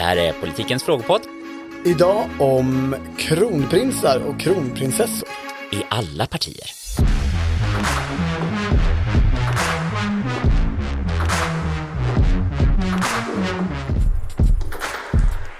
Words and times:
Det 0.00 0.04
här 0.04 0.16
är 0.16 0.32
Politikens 0.32 0.84
frågepodd 0.84 1.20
Idag 1.84 2.28
om 2.38 2.96
kronprinsar 3.18 4.20
och 4.20 4.40
kronprinsessor. 4.40 5.28
i 5.72 5.82
alla 5.88 6.26
partier. 6.26 6.70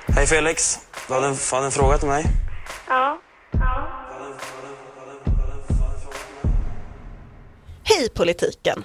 Hej 0.09 0.27
Felix, 0.27 0.79
du 1.09 1.15
hade 1.15 1.27
en, 1.27 1.37
hade 1.53 1.67
en 1.67 1.73
fråga 1.73 1.99
till 1.99 2.09
mig? 2.09 2.25
Ja. 2.89 3.21
Hej 7.85 8.09
politiken! 8.15 8.85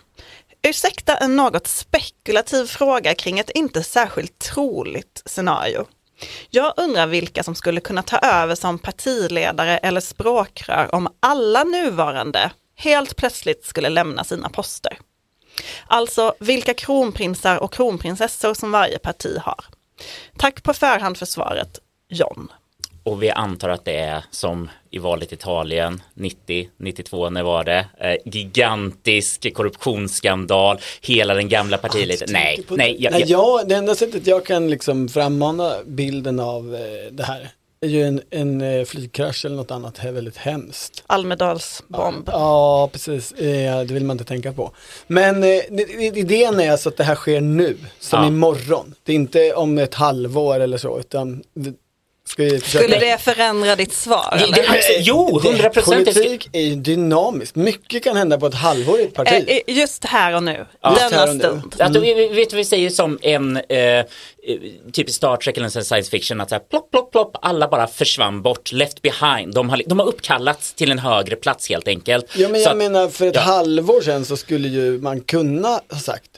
Ursäkta 0.76 1.18
en 1.18 1.36
något 1.36 1.68
spekulativ 1.68 2.66
fråga 2.66 3.16
kring 3.16 3.40
ett 3.40 3.50
inte 3.50 3.84
särskilt 3.84 4.40
troligt 4.40 5.22
scenario. 5.26 5.86
Jag 6.50 6.74
undrar 6.78 7.08
vilka 7.08 7.44
som 7.44 7.56
skulle 7.56 7.82
kunna 7.82 8.04
ta 8.04 8.18
över 8.18 8.56
som 8.56 8.80
partiledare 8.80 9.78
eller 9.78 10.02
språkrör 10.02 10.96
om 10.96 11.08
alla 11.20 11.64
nuvarande 11.64 12.52
helt 12.76 13.16
plötsligt 13.16 13.66
skulle 13.66 13.90
lämna 13.90 14.24
sina 14.24 14.50
poster. 14.50 14.98
Alltså 15.88 16.34
vilka 16.40 16.74
kronprinsar 16.74 17.58
och 17.58 17.74
kronprinsessor 17.74 18.54
som 18.54 18.72
varje 18.72 19.00
parti 19.00 19.38
har. 19.42 19.66
Tack 20.38 20.64
på 20.64 20.74
förhand 20.74 21.18
för 21.18 21.26
svaret, 21.26 21.80
John. 22.10 22.52
Och 23.06 23.24
vi 23.24 23.30
antar 23.30 23.70
att 23.70 23.86
det 23.86 23.96
är 23.96 24.24
som 24.32 24.70
i 24.92 24.98
valet 25.00 25.32
i 25.32 25.36
Italien 25.36 26.02
90, 26.14 26.70
92, 26.78 27.30
när 27.30 27.44
var 27.44 27.64
det? 27.64 27.86
Eh, 28.00 28.16
gigantisk 28.26 29.54
korruptionsskandal, 29.54 30.80
hela 31.02 31.34
den 31.34 31.50
gamla 31.50 31.78
partiledaren. 31.78 32.34
Nej, 32.34 32.64
På- 32.68 32.76
nej, 32.76 32.96
jag, 33.00 33.12
nej 33.12 33.22
jag, 33.22 33.30
jag, 33.30 33.68
det 33.68 33.76
enda 33.76 33.96
sättet 33.96 34.28
jag 34.28 34.46
kan 34.46 34.70
liksom 34.70 35.08
frammana 35.10 35.74
bilden 35.86 36.40
av 36.40 36.76
eh, 36.76 37.12
det 37.12 37.24
här 37.24 37.50
är 37.82 37.88
ju 37.88 38.04
en, 38.04 38.22
en 38.30 38.62
eh, 38.62 38.86
flygkrasch 38.86 39.46
eller 39.46 39.56
något 39.56 39.72
annat 39.72 40.00
är 40.00 40.12
väldigt 40.12 40.38
hemskt. 40.38 41.04
Almedalsbomb. 41.08 42.24
Ja, 42.32 42.90
precis. 42.94 43.32
Eh, 43.32 43.82
det 43.82 43.94
vill 43.94 44.06
man 44.06 44.14
inte 44.14 44.24
tänka 44.26 44.54
på. 44.54 44.72
Men 45.08 45.44
eh, 45.44 45.50
idén 46.18 46.60
är 46.60 46.72
alltså 46.72 46.90
att 46.90 46.98
det 46.98 47.04
här 47.04 47.16
sker 47.16 47.42
nu, 47.42 47.78
som 48.00 48.22
Ja. 48.22 48.28
imorgon. 48.28 48.96
Det 49.04 49.12
är 49.12 49.16
inte 49.16 49.54
om 49.54 49.78
ett 49.78 49.94
halvår 49.94 50.60
eller 50.60 50.78
så, 50.78 51.00
utan 51.00 51.44
Skulle 52.28 53.00
det 53.00 53.22
förändra 53.22 53.76
ditt 53.76 53.94
svar? 53.94 54.38
Det- 54.40 54.46
det- 54.62 54.62
absolut, 54.70 54.84
jo, 55.00 55.40
Det- 55.44 55.50
100 55.50 55.70
procent. 55.70 56.06
Politik 56.14 56.50
är 56.54 56.62
ju 56.62 56.76
dynamiskt. 56.76 57.56
Mycket 57.56 58.04
kan 58.04 58.18
hända 58.18 58.40
på 58.40 58.46
ett 58.48 58.54
halvår 58.54 59.00
i 59.00 59.04
ett 59.04 59.14
parti. 59.14 59.44
Eh, 59.48 59.56
eh, 59.68 59.78
Just 59.78 60.06
här 60.06 60.36
och 60.36 60.44
nu, 60.44 60.52
Just 60.52 61.00
denna 61.10 61.16
här 61.18 61.30
och 61.30 61.36
nu. 61.36 61.40
stund. 61.44 61.76
Att, 61.80 61.96
vi, 61.96 62.14
vi- 62.14 62.28
vet 62.28 62.50
du, 62.50 62.56
vi 62.56 62.66
säger 62.66 62.90
som 62.90 63.20
en 63.22 63.58
eh, 63.58 63.78
eh, 63.80 64.04
typ 64.94 65.10
Star 65.10 65.38
Trek 65.38 65.58
eller 65.58 65.78
en 65.78 65.84
science 65.86 66.12
fiction 66.12 66.42
att 66.42 66.50
så 66.50 66.56
här, 66.56 66.60
plopp, 66.70 66.92
plopp, 66.92 67.12
plopp, 67.12 67.38
alla 67.42 67.68
bara 67.68 67.88
försvann 67.88 68.42
bort, 68.42 68.72
left 68.72 69.02
behind. 69.02 69.54
De 69.54 69.70
har, 69.70 69.82
de 69.86 70.00
har 70.00 70.06
uppkallats 70.08 70.74
till 70.74 70.92
en 70.92 71.00
högre 71.00 71.36
plats 71.36 71.70
helt 71.70 71.88
enkelt. 71.88 72.26
Ja 72.38 72.50
men 72.50 72.62
jag 72.62 72.72
att- 72.72 72.78
menar 72.78 73.10
för 73.10 73.26
ett 73.28 73.36
ja. 73.36 73.42
halvår 73.42 74.02
sedan 74.02 74.26
så 74.26 74.38
skulle 74.38 74.68
ju 74.68 75.02
man 75.02 75.22
kunna 75.22 75.68
ha 75.90 76.00
sagt 76.02 76.30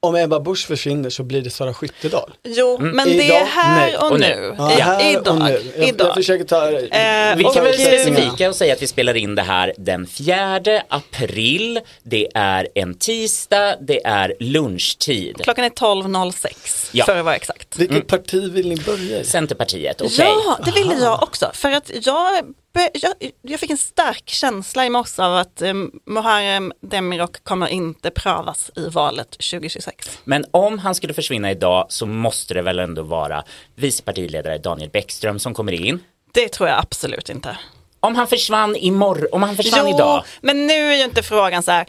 om 0.00 0.16
Ebba 0.16 0.40
Busch 0.40 0.66
försvinner 0.66 1.10
så 1.10 1.22
blir 1.22 1.42
det 1.42 1.50
Sara 1.50 1.74
Skyttedal. 1.74 2.30
Jo, 2.44 2.76
Mm. 2.80 2.96
men 2.96 3.08
det 3.08 3.30
är 3.36 3.44
här 3.44 4.10
och 4.12 4.20
nu. 4.20 4.54
Ja, 4.58 4.64
här 4.66 5.10
idag. 5.12 5.28
och 5.34 5.42
nu. 5.44 5.60
Jag, 5.78 5.88
idag. 5.88 6.06
jag 6.08 6.14
försöker 6.14 6.44
ta 6.44 6.70
Eh, 6.70 7.36
Vi 7.36 7.44
kan 7.44 7.64
väl 7.64 7.74
specifika 7.74 8.48
och 8.48 8.56
säga 8.56 8.72
att 8.72 8.82
vi 8.82 8.86
spelar 8.86 9.16
in 9.16 9.34
det 9.34 9.42
här 9.42 9.72
den 9.78 10.06
4 10.06 10.60
april. 10.88 11.80
Det 12.02 12.28
är 12.34 12.68
en 12.74 12.94
tisdag, 12.94 13.76
det 13.80 14.06
är 14.06 14.34
lunchtid. 14.40 15.36
Klockan 15.42 15.64
är 15.64 15.68
12.06 15.70 16.88
Ja. 16.92 17.04
för 17.04 17.16
att 17.16 17.24
vara 17.24 17.36
exakt. 17.36 17.76
Vilket 17.78 18.06
parti 18.06 18.52
vill 18.52 18.68
ni 18.68 18.76
börja 18.76 19.20
i? 19.20 19.24
Centerpartiet, 19.24 20.00
okej. 20.00 20.16
Ja, 20.18 20.58
det 20.64 20.70
ville 20.70 20.94
jag 20.94 21.22
också. 21.22 21.50
För 21.54 21.70
att 21.70 21.90
jag, 22.02 22.54
jag, 22.92 23.12
jag 23.42 23.60
fick 23.60 23.70
en 23.70 23.76
stark 23.76 24.28
känsla 24.28 24.86
i 24.86 24.90
morse 24.90 25.22
av 25.22 25.36
att 25.36 25.62
um, 25.62 26.00
Muharrem 26.06 26.72
Demirok 26.80 27.44
kommer 27.44 27.68
inte 27.68 28.10
prövas 28.10 28.70
i 28.76 28.88
valet 28.88 29.30
2026. 29.30 30.18
Men 30.24 30.44
om 30.50 30.78
han 30.78 30.94
skulle 30.94 31.14
försvinna 31.14 31.50
idag 31.50 31.86
så 31.88 32.06
måste 32.06 32.54
det 32.54 32.62
väl 32.62 32.78
ändå 32.78 33.02
vara 33.02 33.44
vice 33.74 34.02
partiledare 34.02 34.58
Daniel 34.58 34.90
Bäckström 34.90 35.38
som 35.38 35.54
kommer 35.54 35.72
in. 35.72 35.98
Det 36.32 36.48
tror 36.48 36.68
jag 36.68 36.78
absolut 36.78 37.28
inte. 37.28 37.58
Om 38.06 38.16
han 38.16 38.26
försvann 38.26 38.76
imorgon, 38.76 39.28
om 39.32 39.42
han 39.42 39.56
försvann 39.56 39.88
Jo, 39.88 39.94
idag. 39.96 40.24
men 40.40 40.66
nu 40.66 40.92
är 40.92 40.94
ju 40.96 41.04
inte 41.04 41.22
frågan 41.22 41.62
så 41.62 41.70
här, 41.70 41.86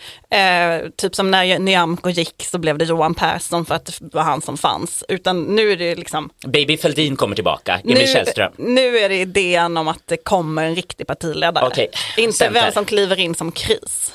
eh, 0.80 0.90
typ 0.98 1.16
som 1.16 1.32
när 1.32 1.60
Nyamko 1.60 2.10
gick 2.10 2.44
så 2.52 2.58
blev 2.58 2.78
det 2.78 2.86
Johan 2.86 3.14
Persson 3.14 3.66
för 3.66 3.76
att 3.76 3.86
det 3.86 4.14
var 4.16 4.24
han 4.24 4.42
som 4.42 4.58
fanns. 4.58 5.04
Utan 5.08 5.42
nu 5.44 5.72
är 5.72 5.78
det 5.78 5.96
liksom, 5.96 6.30
Baby 6.48 6.78
Fälldin 6.78 7.16
kommer 7.16 7.36
tillbaka, 7.36 7.80
Emil 7.84 7.98
nu, 7.98 8.08
Källström. 8.08 8.52
nu 8.58 8.98
är 9.00 9.10
det 9.10 9.16
idén 9.16 9.78
om 9.78 9.88
att 9.88 10.02
det 10.08 10.18
kommer 10.18 10.66
en 10.66 10.76
riktig 10.76 11.08
partiledare. 11.08 11.68
Okej, 11.68 11.90
Inte 12.18 12.38
Center. 12.38 12.62
vem 12.62 12.72
som 12.74 12.86
kliver 12.86 13.20
in 13.20 13.36
som 13.36 13.52
kris. 13.52 14.14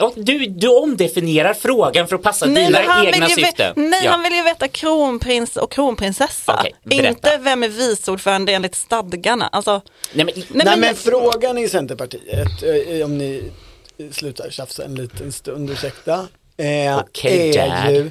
Och 0.00 0.12
du, 0.16 0.46
du 0.46 0.68
omdefinierar 0.68 1.54
frågan 1.54 2.08
för 2.08 2.16
att 2.16 2.22
passa 2.22 2.46
dina 2.46 2.70
men 2.70 2.88
han 2.88 3.06
egna 3.06 3.28
syften. 3.28 3.72
nej, 3.76 4.00
Ja. 4.04 4.10
han 4.10 4.22
vill 4.22 4.32
ju 4.32 4.42
veta 4.42 4.68
kronprins 4.68 5.56
och 5.56 5.72
kronprinsessa. 5.72 6.64
Berätta. 6.84 7.08
inte 7.08 7.38
vem 7.42 7.62
är 7.62 7.68
vice 7.68 8.10
ordförande 8.10 8.52
enligt 8.52 8.74
stadgarna. 8.74 9.46
Alltså, 9.52 9.82
Nej, 10.12 10.24
men, 10.24 10.34
nej, 10.36 10.44
Nej 10.48 10.64
men, 10.66 10.80
men 10.80 10.94
frågan 10.94 11.58
i 11.58 11.68
Centerpartiet, 11.68 12.62
eh, 12.62 13.04
om 13.04 13.18
ni 13.18 13.52
slutar 14.12 14.50
tjafsa 14.50 14.84
en 14.84 14.94
liten 14.94 15.32
stund, 15.32 15.70
ursäkta. 15.70 16.14
Eh, 16.56 16.98
Okej, 16.98 17.56
är 17.56 17.68
Dad. 17.68 17.92
ju 17.94 18.10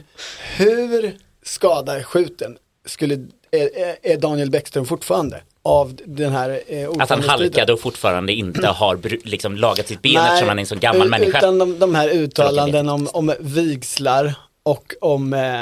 hur 0.57 1.17
skadar 1.43 2.03
skjuten 2.03 2.57
skulle, 2.85 3.27
är, 3.59 3.95
är- 4.01 4.17
Daniel 4.17 4.51
Bäckström 4.51 4.85
fortfarande 4.85 5.41
av 5.61 5.99
den 6.05 6.31
här 6.31 6.61
eh, 6.67 6.89
att 6.99 7.09
han 7.09 7.23
halkade 7.23 7.73
och 7.73 7.79
fortfarande 7.79 8.33
inte 8.33 8.67
har 8.67 8.99
liksom 9.27 9.55
lagat 9.55 9.87
sitt 9.87 10.01
ben 10.01 10.13
Nej, 10.13 10.27
eftersom 10.27 10.47
han 10.47 10.59
är 10.59 10.61
en 10.61 10.67
så 10.67 10.75
gammal 10.75 11.09
människa. 11.09 11.37
Utan 11.37 11.57
de, 11.57 11.79
de 11.79 11.95
här 11.95 12.09
uttalanden 12.09 12.89
om, 12.89 13.07
om 13.13 13.33
vigslar 13.39 14.33
och 14.63 14.93
om 15.01 15.33
eh, 15.33 15.61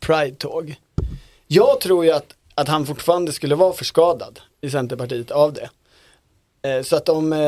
Pride-tåg. 0.00 0.76
Jag 1.46 1.80
tror 1.80 2.04
ju 2.04 2.10
att, 2.10 2.34
att 2.54 2.68
han 2.68 2.86
fortfarande 2.86 3.32
skulle 3.32 3.54
vara 3.54 3.72
förskadad 3.72 4.40
i 4.60 4.70
Centerpartiet 4.70 5.30
av 5.30 5.52
det. 5.52 5.68
Eh, 6.68 6.82
så 6.82 6.96
att 6.96 7.08
om 7.08 7.32
eh, 7.32 7.38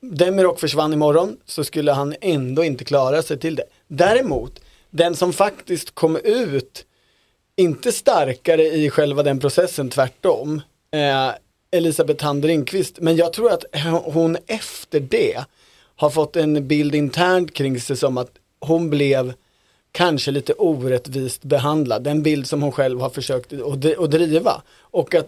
Demirok 0.00 0.60
försvann 0.60 0.92
imorgon 0.92 1.36
så 1.44 1.64
skulle 1.64 1.92
han 1.92 2.14
ändå 2.20 2.64
inte 2.64 2.84
klara 2.84 3.22
sig 3.22 3.38
till 3.38 3.56
det. 3.56 3.64
Däremot, 3.88 4.60
den 4.90 5.16
som 5.16 5.32
faktiskt 5.32 5.94
kom 5.94 6.16
ut, 6.16 6.84
inte 7.58 7.92
starkare 7.92 8.62
i 8.62 8.90
själva 8.90 9.22
den 9.22 9.40
processen, 9.40 9.90
tvärtom, 9.90 10.62
eh, 10.94 11.30
Elisabeth 11.70 12.24
Thand 12.24 12.44
Ringqvist. 12.44 13.00
Men 13.00 13.16
jag 13.16 13.32
tror 13.32 13.52
att 13.52 13.64
hon 14.04 14.36
efter 14.46 15.00
det 15.00 15.44
har 15.96 16.10
fått 16.10 16.36
en 16.36 16.68
bild 16.68 16.94
internt 16.94 17.54
kring 17.54 17.80
sig 17.80 17.96
som 17.96 18.18
att 18.18 18.30
hon 18.60 18.90
blev 18.90 19.32
kanske 19.92 20.30
lite 20.30 20.52
orättvist 20.52 21.42
behandlad. 21.42 22.02
Den 22.02 22.22
bild 22.22 22.46
som 22.46 22.62
hon 22.62 22.72
själv 22.72 23.00
har 23.00 23.10
försökt 23.10 23.52
att 23.52 23.98
att 23.98 24.10
driva. 24.10 24.62
Och 24.80 25.14
att 25.14 25.26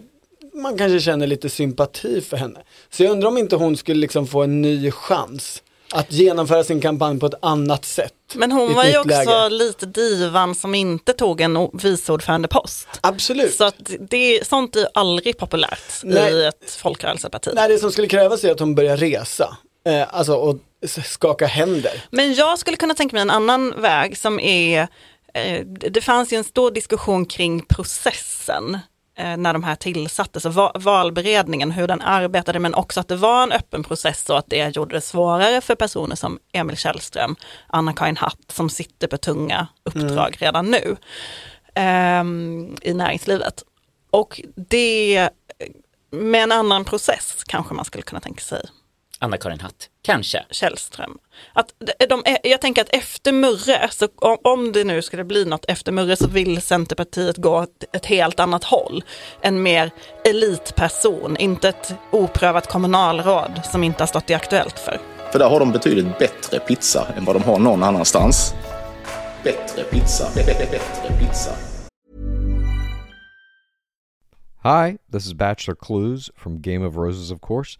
man 0.53 0.77
kanske 0.77 0.99
känner 0.99 1.27
lite 1.27 1.49
sympati 1.49 2.21
för 2.21 2.37
henne. 2.37 2.59
Så 2.89 3.03
jag 3.03 3.11
undrar 3.11 3.29
om 3.29 3.37
inte 3.37 3.55
hon 3.55 3.77
skulle 3.77 3.99
liksom 3.99 4.27
få 4.27 4.43
en 4.43 4.61
ny 4.61 4.91
chans 4.91 5.63
att 5.91 6.11
genomföra 6.11 6.63
sin 6.63 6.81
kampanj 6.81 7.19
på 7.19 7.25
ett 7.25 7.33
annat 7.41 7.85
sätt. 7.85 8.13
men 8.33 8.51
hon 8.51 8.73
var 8.73 8.85
ju 8.85 8.97
också 8.97 9.07
läge. 9.09 9.49
lite 9.49 9.85
divan 9.85 10.55
som 10.55 10.75
inte 10.75 11.13
tog 11.13 11.41
en 11.41 11.57
o- 11.57 11.71
vice 11.73 12.11
ordförandepost. 12.11 12.87
Absolut. 13.01 13.53
Så 13.55 13.63
att 13.63 13.75
det, 14.09 14.47
sånt 14.47 14.75
är 14.75 14.87
aldrig 14.93 15.37
populärt 15.37 16.01
Nej. 16.03 16.33
i 16.33 16.45
ett 16.45 16.71
folkrörelseparti. 16.71 17.49
Nej, 17.53 17.69
det 17.69 17.79
som 17.79 17.91
skulle 17.91 18.07
krävas 18.07 18.43
är 18.43 18.51
att 18.51 18.59
hon 18.59 18.75
börjar 18.75 18.97
resa. 18.97 19.57
Eh, 19.87 20.15
alltså 20.17 20.33
och 20.33 20.57
skaka 21.05 21.45
händer. 21.45 22.03
Men 22.11 22.33
jag 22.33 22.59
skulle 22.59 22.77
kunna 22.77 22.93
tänka 22.93 23.15
mig 23.15 23.21
en 23.21 23.29
annan 23.29 23.81
väg 23.81 24.17
som 24.17 24.39
är, 24.39 24.87
eh, 25.33 25.65
det 25.65 26.01
fanns 26.01 26.33
ju 26.33 26.37
en 26.37 26.43
stor 26.43 26.71
diskussion 26.71 27.25
kring 27.25 27.65
processen 27.69 28.79
när 29.37 29.53
de 29.53 29.63
här 29.63 29.75
tillsattes 29.75 30.45
och 30.45 30.53
valberedningen, 30.83 31.71
hur 31.71 31.87
den 31.87 32.01
arbetade, 32.01 32.59
men 32.59 32.73
också 32.73 32.99
att 32.99 33.07
det 33.07 33.15
var 33.15 33.43
en 33.43 33.51
öppen 33.51 33.83
process 33.83 34.29
och 34.29 34.37
att 34.37 34.49
det 34.49 34.75
gjorde 34.75 34.95
det 34.95 35.01
svårare 35.01 35.61
för 35.61 35.75
personer 35.75 36.15
som 36.15 36.39
Emil 36.53 36.77
Källström, 36.77 37.35
Anna-Karin 37.67 38.17
Hatt 38.17 38.39
som 38.47 38.69
sitter 38.69 39.07
på 39.07 39.17
tunga 39.17 39.67
uppdrag 39.83 40.35
redan 40.39 40.71
nu 40.71 40.95
ehm, 41.75 42.77
i 42.81 42.93
näringslivet. 42.93 43.63
Och 44.11 44.41
det, 44.55 45.29
med 46.11 46.43
en 46.43 46.51
annan 46.51 46.85
process 46.85 47.43
kanske 47.47 47.73
man 47.73 47.85
skulle 47.85 48.01
kunna 48.01 48.21
tänka 48.21 48.41
sig 48.41 48.61
Anna-Karin 49.23 49.59
Hatt, 49.59 49.89
kanske. 50.01 50.45
Källström. 50.49 51.17
Att 51.53 51.73
de, 51.79 52.05
de, 52.05 52.23
jag 52.43 52.61
tänker 52.61 52.81
att 52.81 52.89
efter 52.89 53.31
Murre, 53.31 53.89
så 53.91 54.07
om, 54.15 54.37
om 54.43 54.71
det 54.71 54.83
nu 54.83 55.01
skulle 55.01 55.23
bli 55.23 55.45
något 55.45 55.65
efter 55.65 55.91
Murre 55.91 56.15
så 56.15 56.27
vill 56.27 56.61
Centerpartiet 56.61 57.37
gå 57.37 57.61
ett, 57.61 57.95
ett 57.95 58.05
helt 58.05 58.39
annat 58.39 58.63
håll. 58.63 59.03
En 59.41 59.63
mer 59.63 59.91
elitperson, 60.25 61.37
inte 61.37 61.69
ett 61.69 61.93
oprövat 62.11 62.67
kommunalråd 62.69 63.61
som 63.71 63.83
inte 63.83 64.01
har 64.03 64.07
stått 64.07 64.29
i 64.29 64.33
Aktuellt 64.33 64.79
för. 64.79 64.99
För 65.31 65.39
där 65.39 65.49
har 65.49 65.59
de 65.59 65.71
betydligt 65.71 66.19
bättre 66.19 66.59
pizza 66.59 67.07
än 67.17 67.25
vad 67.25 67.35
de 67.35 67.43
har 67.43 67.59
någon 67.59 67.83
annanstans. 67.83 68.53
Bättre 69.43 69.83
pizza, 69.83 70.29
bättre, 70.35 70.53
bättre 70.53 71.17
pizza. 71.19 71.51
Hi, 74.63 74.97
this 75.11 75.25
is 75.25 75.33
Bachelor 75.33 75.75
Clues 75.75 76.29
from 76.35 76.61
Game 76.61 76.87
of 76.87 76.95
Roses, 76.95 77.31
of 77.31 77.41
course, 77.41 77.79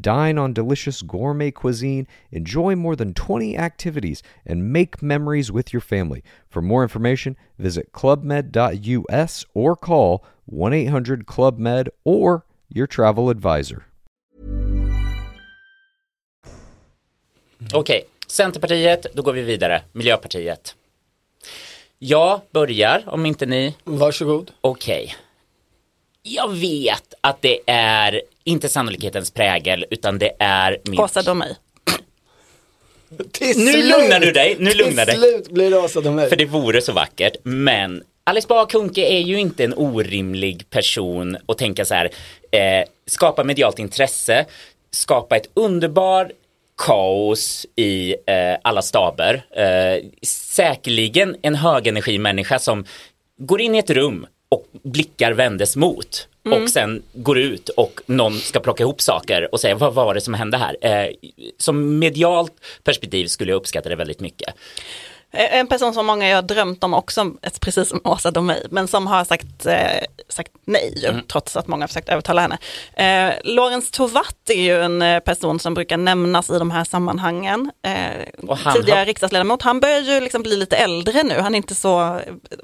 Dine 0.00 0.38
on 0.38 0.52
delicious 0.52 1.02
gourmet 1.02 1.50
cuisine, 1.50 2.06
enjoy 2.30 2.76
more 2.76 2.96
than 2.96 3.14
20 3.14 3.56
activities, 3.56 4.22
and 4.46 4.72
make 4.72 5.02
memories 5.02 5.50
with 5.50 5.72
your 5.72 5.80
family. 5.80 6.22
For 6.48 6.62
more 6.62 6.82
information, 6.82 7.36
visit 7.56 7.92
clubmed.us 7.92 9.44
or 9.54 9.76
call 9.76 10.24
1 10.46 10.72
800 10.72 11.26
Club 11.26 11.58
Med 11.58 11.88
or 12.04 12.44
your 12.68 12.86
travel 12.86 13.30
advisor. 13.30 13.84
Okej, 17.72 18.04
Centerpartiet, 18.26 19.06
då 19.14 19.22
går 19.22 19.32
vi 19.32 19.42
vidare. 19.42 19.82
Miljöpartiet. 19.92 20.74
Jag 21.98 22.40
börjar, 22.50 23.02
om 23.06 23.26
inte 23.26 23.46
ni. 23.46 23.74
Varsågod. 23.84 24.50
Okej. 24.60 25.14
Jag 26.22 26.52
vet 26.52 27.14
att 27.20 27.42
det 27.42 27.58
är 27.66 28.22
inte 28.44 28.68
sannolikhetens 28.68 29.30
prägel, 29.30 29.84
utan 29.90 30.18
det 30.18 30.32
är 30.38 30.78
min... 30.84 31.00
Åsa 31.00 31.22
Domeij. 31.22 31.56
Till 33.32 33.58
Nu 33.58 33.72
slut- 33.72 33.84
lugnar 33.84 34.20
du 34.20 34.32
dig, 34.32 34.56
nu 34.58 34.70
lugnar 34.70 35.06
dig. 35.06 35.14
Till 35.14 35.22
slut 35.22 35.50
blir 35.50 35.70
det 35.70 35.78
Åsa 35.78 36.00
Domeij. 36.00 36.28
För 36.28 36.36
det 36.36 36.44
vore 36.44 36.80
så 36.82 36.92
vackert, 36.92 37.36
men 37.42 38.02
Alice 38.24 38.48
Bah 38.48 38.66
Kuhnke 38.66 39.00
är 39.00 39.18
ju 39.20 39.38
inte 39.40 39.64
en 39.64 39.74
orimlig 39.74 40.70
person 40.70 41.36
att 41.46 41.58
tänka 41.58 41.84
så 41.84 41.94
här, 41.94 42.10
eh, 42.50 42.84
skapa 43.06 43.44
medialt 43.44 43.78
intresse, 43.78 44.46
skapa 44.90 45.36
ett 45.36 45.48
underbar 45.54 46.32
kaos 46.76 47.66
i 47.76 48.12
eh, 48.26 48.56
alla 48.62 48.82
staber. 48.82 49.42
Eh, 49.56 50.04
säkerligen 50.26 51.36
en 51.42 51.54
högenergimänniska 51.54 52.58
som 52.58 52.84
går 53.38 53.60
in 53.60 53.74
i 53.74 53.78
ett 53.78 53.90
rum 53.90 54.26
och 54.48 54.66
blickar 54.82 55.32
vändes 55.32 55.76
mot 55.76 56.28
och 56.62 56.70
sen 56.70 57.02
går 57.14 57.38
ut 57.38 57.68
och 57.68 58.00
någon 58.06 58.38
ska 58.38 58.60
plocka 58.60 58.82
ihop 58.82 59.00
saker 59.00 59.48
och 59.52 59.60
säga 59.60 59.74
vad 59.74 59.94
var 59.94 60.14
det 60.14 60.20
som 60.20 60.34
hände 60.34 60.56
här? 60.56 60.76
Eh, 60.80 61.10
som 61.58 61.98
medialt 61.98 62.52
perspektiv 62.84 63.26
skulle 63.26 63.52
jag 63.52 63.56
uppskatta 63.56 63.88
det 63.88 63.96
väldigt 63.96 64.20
mycket. 64.20 64.54
Eh, 65.30 65.54
En 65.58 65.66
person 65.66 65.94
som 65.94 66.06
många 66.06 66.34
har 66.34 66.42
drömt 66.42 66.84
om 66.84 66.94
också, 66.94 67.32
precis 67.60 67.88
som 67.88 68.00
Åsa 68.04 68.30
Domeij, 68.30 68.62
men 68.70 68.88
som 68.88 69.06
har 69.06 69.24
sagt, 69.24 69.66
eh, 69.66 69.76
sagt 70.28 70.52
nej, 70.64 71.04
Mm. 71.08 71.20
trots 71.26 71.56
att 71.56 71.66
många 71.66 71.82
har 71.82 71.88
försökt 71.88 72.08
övertala 72.08 72.42
henne. 72.42 72.58
Eh, 73.28 73.34
Lorentz 73.44 73.90
Tovatt 73.90 74.50
är 74.50 74.62
ju 74.62 74.82
en 74.82 75.02
eh, 75.02 75.20
person 75.20 75.60
som 75.60 75.74
brukar 75.74 75.96
nämnas 75.96 76.50
i 76.50 76.58
de 76.58 76.70
här 76.70 76.84
sammanhangen. 76.84 77.70
Eh, 77.82 78.72
tidigare 78.74 78.98
har- 78.98 79.06
riksdagsledamot, 79.06 79.62
han 79.62 79.80
börjar 79.80 80.00
ju 80.00 80.20
liksom 80.20 80.42
bli 80.42 80.56
lite 80.56 80.76
äldre 80.76 81.22
nu, 81.22 81.34
han 81.40 81.54
är 81.54 81.56
inte 81.56 81.74
så 81.74 82.00
eh, 82.16 82.20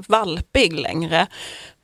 valpig 0.08 0.80
längre. 0.80 1.26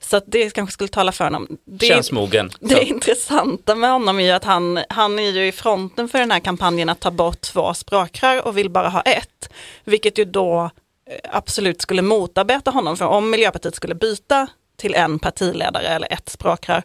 Så 0.03 0.17
att 0.17 0.25
det 0.27 0.51
kanske 0.55 0.73
skulle 0.73 0.89
tala 0.89 1.13
för 1.13 1.25
honom. 1.25 1.59
Det, 1.65 1.87
Könsmogen. 1.87 2.51
det 2.61 2.75
Så. 2.75 2.81
intressanta 2.81 3.75
med 3.75 3.91
honom 3.91 4.21
är 4.21 4.25
ju 4.25 4.31
att 4.31 4.45
han, 4.45 4.81
han 4.89 5.19
är 5.19 5.31
ju 5.31 5.47
i 5.47 5.53
fronten 5.53 6.09
för 6.09 6.19
den 6.19 6.31
här 6.31 6.41
kampanjen 6.41 6.89
att 6.89 7.01
ta 7.01 7.11
bort 7.11 7.41
två 7.41 7.75
språkrör 7.75 8.47
och 8.47 8.59
vill 8.59 8.71
bara 8.71 8.89
ha 8.89 9.01
ett. 9.01 9.51
Vilket 9.85 10.19
ju 10.19 10.25
då 10.25 10.71
eh, 11.11 11.31
absolut 11.33 11.83
skulle 11.83 12.03
motarbeta 12.03 12.71
honom. 12.71 12.97
För 12.97 13.07
om 13.07 13.31
Miljöpartiet 13.31 13.75
skulle 13.75 13.95
byta 13.95 14.47
till 14.77 14.95
en 14.95 15.19
partiledare 15.19 15.87
eller 15.87 16.13
ett 16.13 16.29
språkrör, 16.29 16.83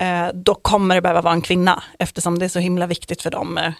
eh, 0.00 0.26
då 0.34 0.54
kommer 0.54 0.94
det 0.94 1.00
behöva 1.00 1.20
vara 1.20 1.34
en 1.34 1.42
kvinna 1.42 1.82
eftersom 1.98 2.38
det 2.38 2.44
är 2.44 2.48
så 2.48 2.58
himla 2.58 2.86
viktigt 2.86 3.22
för 3.22 3.30
dem. 3.30 3.58
eh. 3.58 3.72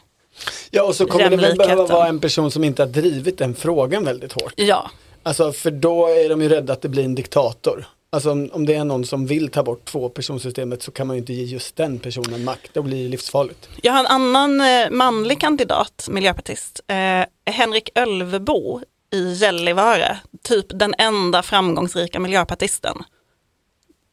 Ja, 0.71 0.83
och 0.83 0.95
så 0.95 1.07
kommer 1.07 1.31
det 1.31 1.37
väl 1.37 1.57
behöva 1.57 1.87
vara 1.87 2.09
en 2.09 2.21
person 2.21 2.51
som 2.51 2.65
inte 2.65 2.83
har 2.83 2.89
drivit 2.89 3.39
den 3.39 3.55
frågan 3.55 4.05
väldigt 4.05 4.33
hårt. 4.33 4.53
Ja, 4.57 4.91
Alltså, 5.23 5.53
för 5.53 5.71
då 5.71 6.07
är 6.07 6.29
de 6.29 6.43
ju 6.43 6.49
rädda 6.49 6.73
att 6.73 6.83
det 6.83 6.89
blir 6.89 7.05
en 7.05 7.15
diktator. 7.15 7.87
Alltså 8.11 8.31
om, 8.31 8.51
om 8.53 8.67
det 8.67 8.75
är 8.75 8.85
någon 8.85 9.05
som 9.05 9.27
vill 9.27 9.49
ta 9.49 9.63
bort 9.63 9.85
två 9.85 10.09
personsystemet 10.09 10.83
så 10.83 10.91
kan 10.91 11.07
man 11.07 11.17
ju 11.17 11.21
inte 11.21 11.33
ge 11.33 11.45
just 11.45 11.77
den 11.77 11.99
personen 11.99 12.45
makt. 12.45 12.75
Det 12.75 12.83
blir 12.83 13.09
livsfarligt. 13.09 13.69
jag 13.83 13.93
har 13.93 14.01
en 14.01 14.07
annan 14.07 14.61
eh, 14.61 14.91
manlig 14.91 15.41
kandidat, 15.41 16.09
miljöpartist, 16.11 16.81
eh, 16.87 17.53
Henrik 17.53 17.91
Ölvebo 17.95 18.81
i 19.13 19.33
Gällivare, 19.33 20.19
typ 20.43 20.67
den 20.69 20.95
enda 20.99 21.43
framgångsrika 21.43 22.21
miljöpartisten. 22.21 22.97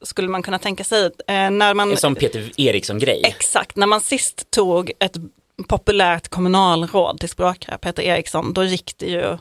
Skulle 0.03 0.27
man 0.27 0.44
kunna 0.44 0.59
tänka 0.59 0.83
sig, 0.83 1.06
eh, 1.06 1.12
när 1.51 1.74
man... 1.74 1.91
En 1.91 1.98
sån 1.98 2.15
Peter 2.15 2.51
Eriksson-grej. 2.57 3.21
Exakt, 3.24 3.75
när 3.75 3.88
man 3.88 4.01
sist 4.01 4.51
tog 4.51 4.91
ett 5.00 5.15
populärt 5.68 6.27
kommunalråd 6.27 7.19
till 7.19 7.30
språkrör, 7.30 7.77
Peter 7.77 8.03
Eriksson, 8.03 8.53
då 8.53 8.63
gick 8.63 8.98
det 8.98 9.06
ju 9.06 9.38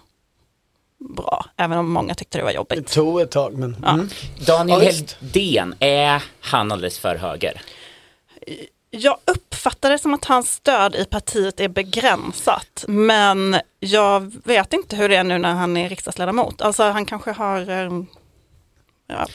bra, 1.09 1.45
även 1.57 1.79
om 1.79 1.93
många 1.93 2.15
tyckte 2.15 2.39
det 2.39 2.45
var 2.45 2.51
Det 2.51 2.57
jobbigt. 2.57 2.93
tog 2.93 3.21
ett 3.21 3.31
tag 3.31 3.55
men. 3.59 3.85
Mm. 3.85 4.09
Daniel 4.47 4.83
Ja. 4.83 4.91
Hedén, 5.21 5.75
är 5.79 6.23
han 6.41 6.73
alldeles 6.73 6.99
för 6.99 7.17
höger? 7.17 7.61
Jag 8.91 9.17
uppfattar 9.25 9.91
det 9.91 9.99
som 9.99 10.15
att 10.15 10.25
hans 10.25 10.51
stöd 10.53 10.95
i 10.95 11.05
partiet 11.05 11.61
är 11.61 11.69
begränsat, 11.69 12.85
men 12.89 13.57
jag 13.81 14.33
vet 14.45 14.73
inte 14.73 14.97
hur 14.97 15.09
det 15.09 15.17
är 15.17 15.25
nu 15.25 15.39
när 15.39 15.55
han 15.55 15.77
är 15.77 15.89
riksdagsledamot. 15.89 16.63
Alltså 16.63 16.83
han 16.83 17.07
kanske 17.07 17.31
har, 17.33 17.71
eh, 17.71 17.91
ja, 19.07 19.27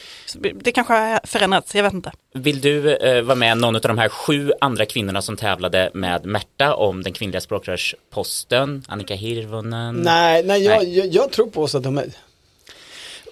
det 0.54 0.72
kanske 0.72 0.92
har 0.92 1.20
förändrats, 1.24 1.74
jag 1.74 1.82
vet 1.82 1.92
inte. 1.92 2.12
Vill 2.34 2.60
du 2.60 2.96
eh, 2.96 3.22
vara 3.22 3.34
med 3.34 3.58
någon 3.58 3.76
av 3.76 3.82
de 3.82 3.98
här 3.98 4.08
sju 4.08 4.52
andra 4.60 4.86
kvinnorna 4.86 5.22
som 5.22 5.36
tävlade 5.36 5.90
med 5.94 6.26
Märta 6.26 6.74
om 6.74 7.02
den 7.02 7.12
kvinnliga 7.12 7.40
språkrörsposten? 7.40 8.84
Annika 8.88 9.14
Hirvonen? 9.14 9.94
Nej, 9.94 10.42
nej, 10.42 10.62
jag, 10.62 10.78
Nej. 10.78 10.98
Jag, 10.98 11.06
jag 11.06 11.32
tror 11.32 11.46
på 11.50 11.62
Åsa 11.62 11.80
Domeij. 11.80 12.10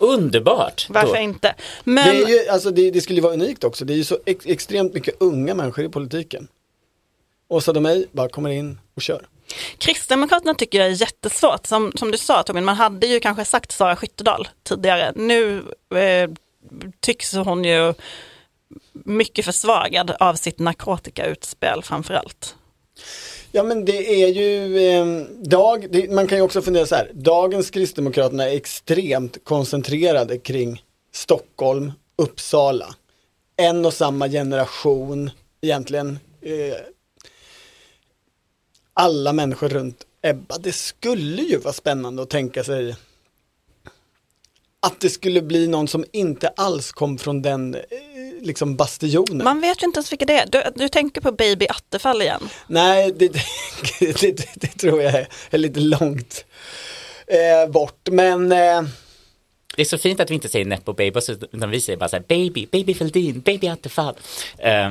Underbart! 0.01 0.87
Varför 0.89 1.15
Då- 1.15 1.21
inte? 1.21 1.49
Det, 1.49 1.91
Men 1.91 2.09
är 2.09 2.29
ju, 2.29 2.49
alltså 2.49 2.71
det, 2.71 2.91
det 2.91 3.01
skulle 3.01 3.17
ju 3.17 3.23
vara 3.23 3.33
unikt 3.33 3.65
också. 3.65 3.85
Det 3.85 3.93
är 3.93 3.97
ju 3.97 4.05
så 4.05 4.19
ex, 4.27 4.47
extremt 4.47 4.95
mycket 4.95 5.15
unga 5.21 5.55
människor 5.55 5.85
i 5.85 5.89
politiken. 5.89 6.49
Åsa 7.49 7.73
Domeij 7.73 8.07
bara 8.13 8.29
kommer 8.29 8.51
in 8.51 8.79
och 8.95 9.03
kör. 9.03 9.27
Kristdemokraterna 9.79 10.55
tycker 10.55 10.79
jag 10.79 10.87
är 10.89 11.01
jättesvårt. 11.01 11.67
Som, 11.67 11.93
som 11.95 12.11
du 12.11 12.19
sa 12.19 12.43
Torbjörn, 12.43 12.65
man 12.65 12.77
hade 12.77 13.07
ju 13.07 13.21
kanske 13.21 13.45
sagt 13.45 13.73
Sara 13.73 13.97
Skyttedal 13.97 14.49
tidigare. 14.63 15.13
Nu 15.17 15.65
eh, 15.95 16.31
tycks 17.01 17.35
hon 17.35 17.65
ju 17.65 17.95
mycket 18.93 19.45
försvagad 19.45 20.11
av 20.21 20.35
sitt 20.35 20.59
narkotikautspel 20.59 21.83
framförallt. 21.83 22.55
Ja 23.53 23.63
men 23.63 23.85
det 23.85 24.23
är 24.23 24.29
ju, 24.29 24.79
eh, 24.79 25.07
dag, 25.43 25.87
det, 25.91 26.11
man 26.11 26.27
kan 26.27 26.39
ju 26.39 26.45
också 26.45 26.63
fundera 26.63 26.87
så 26.87 26.95
här, 26.95 27.11
dagens 27.15 27.71
Kristdemokraterna 27.71 28.49
är 28.49 28.57
extremt 28.57 29.45
koncentrerade 29.45 30.39
kring 30.39 30.83
Stockholm, 31.13 31.93
Uppsala. 32.17 32.95
En 33.57 33.87
och 33.87 33.95
samma 33.95 34.29
generation 34.29 35.31
egentligen. 35.61 36.19
Eh, 36.43 36.77
alla 38.99 39.33
människor 39.33 39.69
runt 39.69 40.05
Ebba. 40.23 40.59
Det 40.59 40.73
skulle 40.73 41.43
ju 41.43 41.57
vara 41.57 41.73
spännande 41.73 42.23
att 42.23 42.31
tänka 42.31 42.65
sig 42.65 42.97
att 44.81 45.01
det 45.01 45.11
skulle 45.11 45.43
bli 45.43 45.69
någon 45.69 45.89
som 45.89 46.05
inte 46.13 46.49
alls 46.49 46.93
kom 46.93 47.19
från 47.19 47.43
den 47.43 47.75
eh, 47.75 47.81
liksom 48.41 48.77
bastionen. 48.77 49.45
Man 49.45 49.61
vet 49.61 49.83
ju 49.83 49.87
inte 49.87 49.99
ens 49.99 50.13
vilka 50.13 50.25
det 50.25 50.39
är. 50.39 50.47
Du, 50.47 50.63
du 50.75 50.89
tänker 50.89 51.21
på 51.21 51.33
Baby 51.33 51.67
Attefall 51.69 52.23
igen. 52.23 52.49
Nej, 52.67 53.13
det, 53.17 53.29
det, 53.29 54.21
det, 54.21 54.55
det 54.55 54.67
tror 54.67 55.03
jag 55.03 55.15
är, 55.15 55.29
är 55.51 55.59
lite 55.59 55.81
långt 55.81 56.45
eh, 57.27 57.71
bort. 57.71 58.09
Men 58.11 58.53
eh, 58.53 58.83
Det 59.77 59.83
är 59.83 59.85
så 59.85 59.99
fint 59.99 60.21
att 60.21 60.31
vi 60.31 60.35
inte 60.35 60.49
säger 60.49 60.65
Nepo 60.65 60.93
Baby, 60.93 61.21
utan 61.53 61.71
vi 61.71 61.81
säger 61.81 61.97
bara 61.97 62.09
så 62.09 62.17
här 62.17 62.25
Baby, 62.29 62.67
Baby 62.73 62.95
Fälldin, 62.95 63.41
Baby 63.41 63.67
Attefall. 63.69 64.15
Eh, 64.59 64.91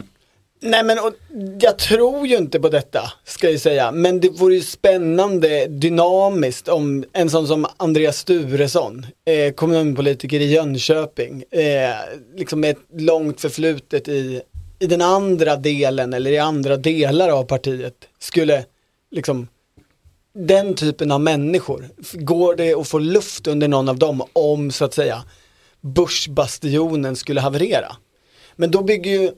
nej 0.60 0.84
men 0.84 1.00
och, 1.00 1.14
jag 1.60 1.78
tror 1.78 2.28
ju 2.28 2.38
inte 2.38 2.60
på 2.60 2.70
detta, 2.70 3.12
ska 3.24 3.50
jag 3.50 3.60
säga. 3.60 3.92
Men 3.92 4.20
det 4.20 4.30
vore 4.30 4.56
ju 4.56 4.62
spännande, 4.62 5.68
dynamiskt 5.68 6.68
om 6.68 7.06
en 7.14 7.30
sån 7.30 7.48
som 7.48 7.66
Andreas 7.78 8.18
Sturesson, 8.18 9.06
eh, 9.26 9.54
kommunpolitiker 9.54 10.40
i 10.40 10.46
Jönköping, 10.46 11.44
eh, 11.52 11.96
liksom 12.36 12.60
med 12.60 12.70
ett 12.70 13.02
långt 13.02 13.42
förflutet 13.42 14.08
i, 14.08 14.42
i 14.80 14.88
den 14.88 15.02
andra 15.02 15.56
delen 15.56 16.14
eller 16.14 16.32
i 16.32 16.38
andra 16.38 16.78
delar 16.78 17.30
av 17.30 17.44
partiet, 17.44 17.96
skulle 18.20 18.66
liksom 19.12 19.48
den 20.34 20.76
typen 20.76 21.12
av 21.12 21.22
människor, 21.22 21.90
går 22.14 22.56
det 22.56 22.74
att 22.74 22.88
få 22.88 23.00
luft 23.00 23.48
under 23.48 23.68
någon 23.68 23.90
av 23.90 24.00
dem 24.00 24.24
om 24.34 24.72
så 24.72 24.86
att 24.86 24.94
säga 24.94 25.24
börsbastionen 25.82 27.16
skulle 27.16 27.42
haverera? 27.42 27.96
Men 28.56 28.72
då 28.72 28.84
bygger 28.84 29.12
ju 29.12 29.32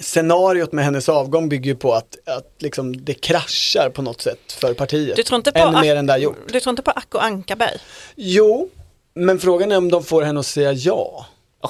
scenariot 0.00 0.72
med 0.72 0.84
hennes 0.84 1.08
avgång 1.08 1.48
bygger 1.48 1.70
ju 1.70 1.76
på 1.76 1.92
att, 1.94 2.16
att 2.26 2.54
liksom 2.58 3.04
det 3.04 3.14
kraschar 3.14 3.90
på 3.90 4.02
något 4.02 4.20
sätt 4.20 4.52
för 4.52 4.74
partiet. 4.74 5.16
Du 5.16 5.22
tror 5.22 5.36
inte 5.36 5.52
på, 5.52 5.58
Ännu 5.58 5.80
mer 5.80 5.96
Ak- 5.96 6.14
än 6.14 6.22
gjort. 6.22 6.52
du 6.52 6.60
tror 6.60 6.70
inte 6.70 6.82
på 6.82 6.90
Acko 6.90 7.18
Ankarberg? 7.18 7.78
Jo, 8.16 8.68
men 9.14 9.38
frågan 9.38 9.72
är 9.72 9.76
om 9.76 9.90
de 9.90 10.04
får 10.04 10.22
henne 10.22 10.40
att 10.40 10.46
säga 10.46 10.72
ja. 10.72 11.26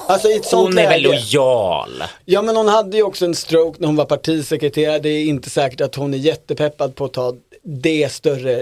Alltså 0.07 0.27
i 0.29 0.35
ett 0.35 0.45
sånt 0.45 0.67
Hon 0.67 0.77
är 0.77 0.89
väl 0.89 1.01
lojal. 1.01 2.03
Ja 2.25 2.41
men 2.41 2.55
hon 2.55 2.67
hade 2.67 2.97
ju 2.97 3.03
också 3.03 3.25
en 3.25 3.35
stroke 3.35 3.77
när 3.79 3.87
hon 3.87 3.95
var 3.95 4.05
partisekreterare. 4.05 4.99
Det 4.99 5.09
är 5.09 5.25
inte 5.25 5.49
säkert 5.49 5.81
att 5.81 5.95
hon 5.95 6.13
är 6.13 6.17
jättepeppad 6.17 6.95
på 6.95 7.05
att 7.05 7.13
ta 7.13 7.35
det 7.63 8.11
större, 8.11 8.61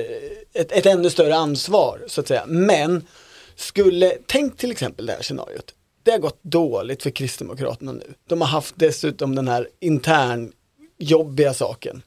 ett, 0.54 0.72
ett 0.72 0.86
ännu 0.86 1.10
större 1.10 1.36
ansvar 1.36 2.00
så 2.08 2.22
att 2.22 2.28
säga. 2.28 2.44
Men 2.48 3.08
skulle, 3.56 4.14
tänk 4.28 4.58
till 4.58 4.72
exempel 4.72 5.06
det 5.06 5.14
här 5.14 5.22
scenariot. 5.22 5.74
Det 6.04 6.12
har 6.12 6.20
gått 6.20 6.40
dåligt 6.42 7.04
för 7.04 7.10
Kristdemokraterna 7.10 7.92
nu. 7.92 8.14
De 8.28 8.42
har 8.42 8.48
haft 8.48 8.76
dessutom 8.78 9.36
den 9.36 9.48
här 9.48 9.70
intern 9.80 10.54
jobbiga 10.98 11.54
saken. 11.54 12.02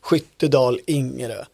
Skyttedal, 0.00 0.80
Ingerö. 0.86 1.44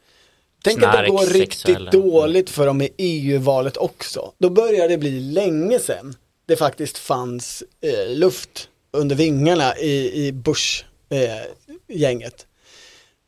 Tänk 0.64 0.82
att 0.82 0.92
det 0.92 1.08
går 1.08 1.26
riktigt 1.26 1.58
sexuella. 1.58 1.90
dåligt 1.90 2.50
för 2.50 2.66
dem 2.66 2.82
i 2.82 2.90
EU-valet 2.98 3.76
också. 3.76 4.32
Då 4.38 4.50
börjar 4.50 4.88
det 4.88 4.98
bli 4.98 5.20
länge 5.20 5.78
sedan 5.78 6.14
det 6.46 6.56
faktiskt 6.56 6.98
fanns 6.98 7.62
eh, 7.80 8.08
luft 8.16 8.68
under 8.90 9.16
vingarna 9.16 9.76
i, 9.76 10.26
i 10.26 10.32
Bush-gänget. 10.32 10.86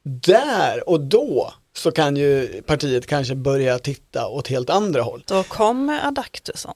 Där 0.02 0.88
och 0.88 1.00
då 1.00 1.54
så 1.76 1.92
kan 1.92 2.16
ju 2.16 2.62
partiet 2.62 3.06
kanske 3.06 3.34
börja 3.34 3.78
titta 3.78 4.26
åt 4.26 4.48
helt 4.48 4.70
andra 4.70 5.02
håll. 5.02 5.24
Då 5.26 5.42
kommer 5.42 6.06
Adaktusson. 6.06 6.74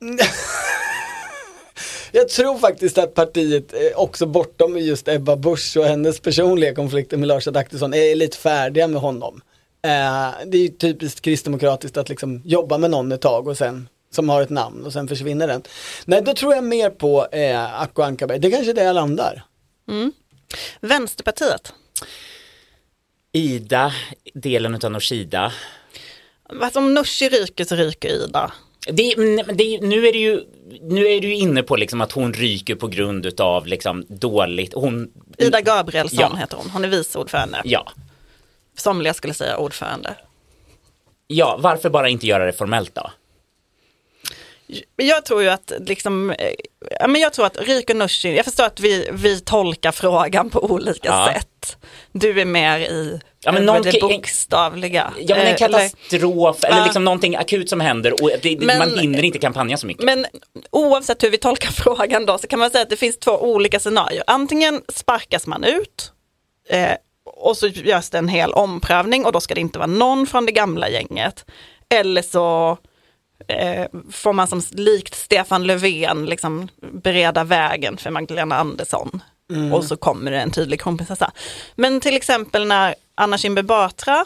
Jag 2.12 2.28
tror 2.28 2.58
faktiskt 2.58 2.98
att 2.98 3.14
partiet 3.14 3.74
också 3.94 4.26
bortom 4.26 4.78
just 4.78 5.08
Ebba 5.08 5.36
Busch 5.36 5.76
och 5.76 5.84
hennes 5.84 6.20
personliga 6.20 6.74
konflikter 6.74 7.16
med 7.16 7.28
Lars 7.28 7.48
Adaktusson 7.48 7.94
är 7.94 8.14
lite 8.14 8.36
färdiga 8.36 8.88
med 8.88 9.00
honom. 9.00 9.40
Eh, 9.82 10.30
det 10.46 10.58
är 10.58 10.62
ju 10.62 10.68
typiskt 10.68 11.20
kristdemokratiskt 11.20 11.96
att 11.96 12.08
liksom 12.08 12.42
jobba 12.44 12.78
med 12.78 12.90
någon 12.90 13.12
ett 13.12 13.20
tag 13.20 13.48
och 13.48 13.56
sen 13.56 13.88
som 14.10 14.28
har 14.28 14.42
ett 14.42 14.50
namn 14.50 14.84
och 14.86 14.92
sen 14.92 15.08
försvinner 15.08 15.46
den. 15.46 15.62
Nej, 16.04 16.22
då 16.22 16.34
tror 16.34 16.54
jag 16.54 16.64
mer 16.64 16.90
på 16.90 17.26
eh, 17.32 17.80
Acko 17.80 18.02
Ankarberg. 18.02 18.38
Det 18.38 18.48
är 18.48 18.52
kanske 18.52 18.72
är 18.72 18.74
där 18.74 18.84
jag 18.84 18.94
landar. 18.94 19.42
Vänsterpartiet. 20.80 21.72
Ida, 23.32 23.92
delen 24.34 24.74
utav 24.74 24.90
Nooshida. 24.90 25.52
Alltså 26.62 26.78
om 26.78 26.94
Nooshi 26.94 27.28
ryker 27.28 27.64
så 27.64 27.74
ryker 27.74 28.08
Ida. 28.08 28.52
Det, 28.92 29.14
men 29.16 29.56
det, 29.56 29.80
nu 29.82 30.06
är 30.06 30.12
det 30.12 30.18
ju 30.18 30.44
nu 30.82 31.06
är 31.06 31.20
du 31.20 31.34
inne 31.34 31.62
på 31.62 31.76
liksom 31.76 32.00
att 32.00 32.12
hon 32.12 32.32
ryker 32.32 32.74
på 32.74 32.88
grund 32.88 33.26
utav 33.26 33.66
liksom 33.66 34.04
dåligt, 34.08 34.74
hon, 34.74 35.10
Ida 35.38 35.60
Gabrielsson 35.60 36.18
Ja. 36.32 36.36
heter 36.36 36.56
hon, 36.56 36.70
hon 36.70 36.84
är 36.84 36.88
vice 36.88 37.18
ordförande. 37.18 37.60
ja, 37.64 37.92
Somliga 38.76 39.14
skulle 39.14 39.34
säga 39.34 39.56
ordförande. 39.56 40.14
ja, 41.26 41.56
varför 41.60 41.90
bara 41.90 42.08
inte 42.08 42.26
göra 42.26 42.46
det 42.46 42.52
formellt 42.52 42.94
då? 42.94 43.10
Jag 44.96 45.24
tror 45.24 45.42
ju 45.42 45.48
att 45.48 45.72
liksom, 45.80 46.30
eh, 46.30 46.50
ja, 47.00 47.06
men 47.06 47.20
jag 47.20 47.32
tror 47.32 47.46
att 47.46 47.56
ryker 47.60 47.94
Nooshi, 47.94 48.36
jag 48.36 48.44
förstår 48.44 48.64
att 48.64 48.80
vi, 48.80 49.08
vi 49.12 49.40
tolkar 49.40 49.92
frågan 49.92 50.50
på 50.50 50.64
olika 50.64 51.08
Ja. 51.08 51.30
sätt. 51.34 51.76
Du 52.12 52.40
är 52.40 52.44
mer 52.44 52.78
i 52.78 53.20
Ja, 53.40 53.52
men 53.52 53.56
över 53.62 53.66
någonting- 53.66 53.92
det 53.92 54.00
bokstavliga. 54.00 55.12
Ja 55.18 55.36
men 55.36 55.46
en 55.46 55.54
Eh, 55.54 55.62
eller- 55.62 55.88
katastrof 55.88 56.64
eller 56.64 56.76
Ja. 56.78 56.84
liksom 56.84 57.04
någonting 57.04 57.36
akut 57.36 57.68
som 57.68 57.80
händer 57.80 58.22
och 58.22 58.30
det, 58.42 58.60
Men- 58.60 58.78
man 58.78 58.98
hinner 58.98 59.22
inte 59.24 59.38
kampanja 59.38 59.76
så 59.76 59.86
mycket. 59.86 60.04
Men 60.04 60.26
oavsett 60.70 61.22
hur 61.22 61.30
vi 61.30 61.38
tolkar 61.38 61.70
frågan 61.72 62.26
då 62.26 62.38
så 62.38 62.46
kan 62.46 62.58
man 62.58 62.70
säga 62.70 62.82
att 62.82 62.90
det 62.90 62.96
finns 62.96 63.18
två 63.18 63.32
olika 63.42 63.80
scenarier. 63.80 64.22
Antingen 64.26 64.82
sparkas 64.94 65.46
man 65.46 65.64
ut 65.64 66.12
eh, 66.68 66.90
och 67.24 67.56
så 67.56 67.66
görs 67.66 68.10
det 68.10 68.18
en 68.18 68.28
hel 68.28 68.52
omprövning 68.52 69.24
och 69.24 69.32
då 69.32 69.40
ska 69.40 69.54
det 69.54 69.60
inte 69.60 69.78
vara 69.78 69.86
någon 69.86 70.26
från 70.26 70.46
det 70.46 70.52
gamla 70.52 70.88
gänget. 70.88 71.44
Eller 71.94 72.22
så 72.22 72.78
eh, 73.48 73.86
får 74.12 74.32
man 74.32 74.48
som 74.48 74.62
likt 74.70 75.14
Stefan 75.14 75.66
Löfven 75.66 76.26
liksom 76.26 76.68
bereda 76.92 77.44
vägen 77.44 77.96
för 77.96 78.10
Magdalena 78.10 78.56
Andersson. 78.56 79.22
Och 79.72 79.84
så 79.84 79.96
kommer 79.96 80.30
det 80.30 80.40
en 80.40 80.50
tydlig 80.50 80.80
kronprinsessa. 80.80 81.32
Men 81.76 82.00
till 82.00 82.16
exempel 82.16 82.66
när 82.66 82.94
Anna 83.14 83.38
Kinberg 83.38 83.64
Batra 83.64 84.24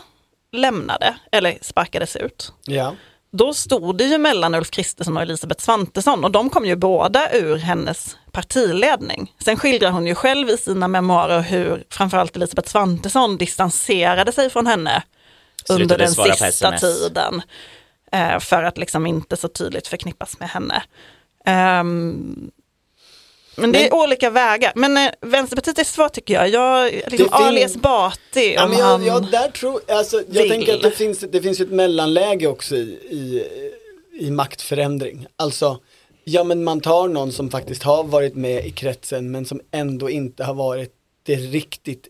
lämnade, 0.52 1.14
eller 1.33 1.59
sparkades 1.61 2.16
ut, 2.16 2.52
Ja. 2.64 2.95
då 3.33 3.54
stod 3.54 3.97
det 3.99 4.04
ju 4.04 4.19
mellan 4.19 4.54
Ulf 4.54 4.71
Kristersson 4.71 5.16
och 5.16 5.23
Elisabeth 5.23 5.64
Svantesson 5.64 6.25
och 6.25 6.31
de 6.31 6.50
kom 6.50 6.66
ju 6.66 6.76
båda 6.76 7.33
ur 7.33 7.57
hennes 7.57 8.16
partiledning. 8.33 9.35
Sen 9.45 9.57
skildrar 9.57 9.90
hon 9.90 10.07
ju 10.07 10.14
själv 10.14 10.49
i 10.50 10.57
sina 10.57 10.88
memoarer 10.88 11.40
hur 11.40 11.85
framförallt 11.90 12.37
Elisabeth 12.37 12.69
Svantesson 12.69 13.37
distanserade 13.37 14.33
sig 14.33 14.50
från 14.50 14.66
henne 14.66 15.02
Slutade 15.66 15.83
under 15.83 15.99
den 15.99 16.14
sista 16.40 16.78
tiden. 16.78 17.42
Eh, 18.12 18.38
För 18.38 18.62
att 18.62 18.78
liksom 18.78 19.07
inte 19.07 19.37
så 19.37 19.49
tydligt 19.49 19.87
förknippas 19.88 20.38
med 20.40 20.49
henne. 20.49 20.83
Ehm, 21.45 22.50
men 23.57 23.73
det 23.73 23.88
är 23.88 23.95
olika 23.95 24.31
vägar. 24.31 24.73
Men 24.75 24.97
eh, 24.97 25.11
Vänsterpartiet 25.21 25.78
är 25.78 25.85
svårt 25.85 26.12
tycker 26.12 26.35
jag. 26.35 26.49
jag 26.49 26.92
liksom, 26.92 27.11
Det 27.11 27.16
fin- 27.16 27.28
Ali 27.33 27.62
Esbati, 27.62 28.54
Ja, 28.54 28.64
om 28.64 28.71
men 28.71 28.78
jag, 28.78 28.87
han... 28.87 29.04
jag, 29.04 29.31
där 29.31 29.49
tror, 29.49 29.81
alltså, 29.88 30.16
jag 30.28 30.42
vill. 30.42 30.50
tänker 30.50 30.75
att 30.75 30.83
det 30.83 30.90
finns, 30.90 31.19
det 31.21 31.42
finns 31.42 31.61
ett 31.61 31.71
mellanläge 31.71 32.47
också 32.47 32.76
i, 32.76 32.81
i, 33.11 33.45
i 34.26 34.31
maktförändring. 34.31 35.26
Alltså, 35.37 35.78
ja 36.25 36.45
men 36.45 36.64
man 36.64 36.81
tar 36.81 37.09
någon 37.09 37.33
som 37.33 37.50
faktiskt 37.50 37.83
har 37.83 38.04
varit 38.04 38.35
med 38.35 38.66
i 38.66 38.71
kretsen 38.71 39.31
men 39.31 39.47
som 39.47 39.61
ändå 39.71 40.11
inte 40.11 40.45
har 40.45 40.54
varit 40.54 40.92
det 41.23 41.37
riktigt 41.37 42.09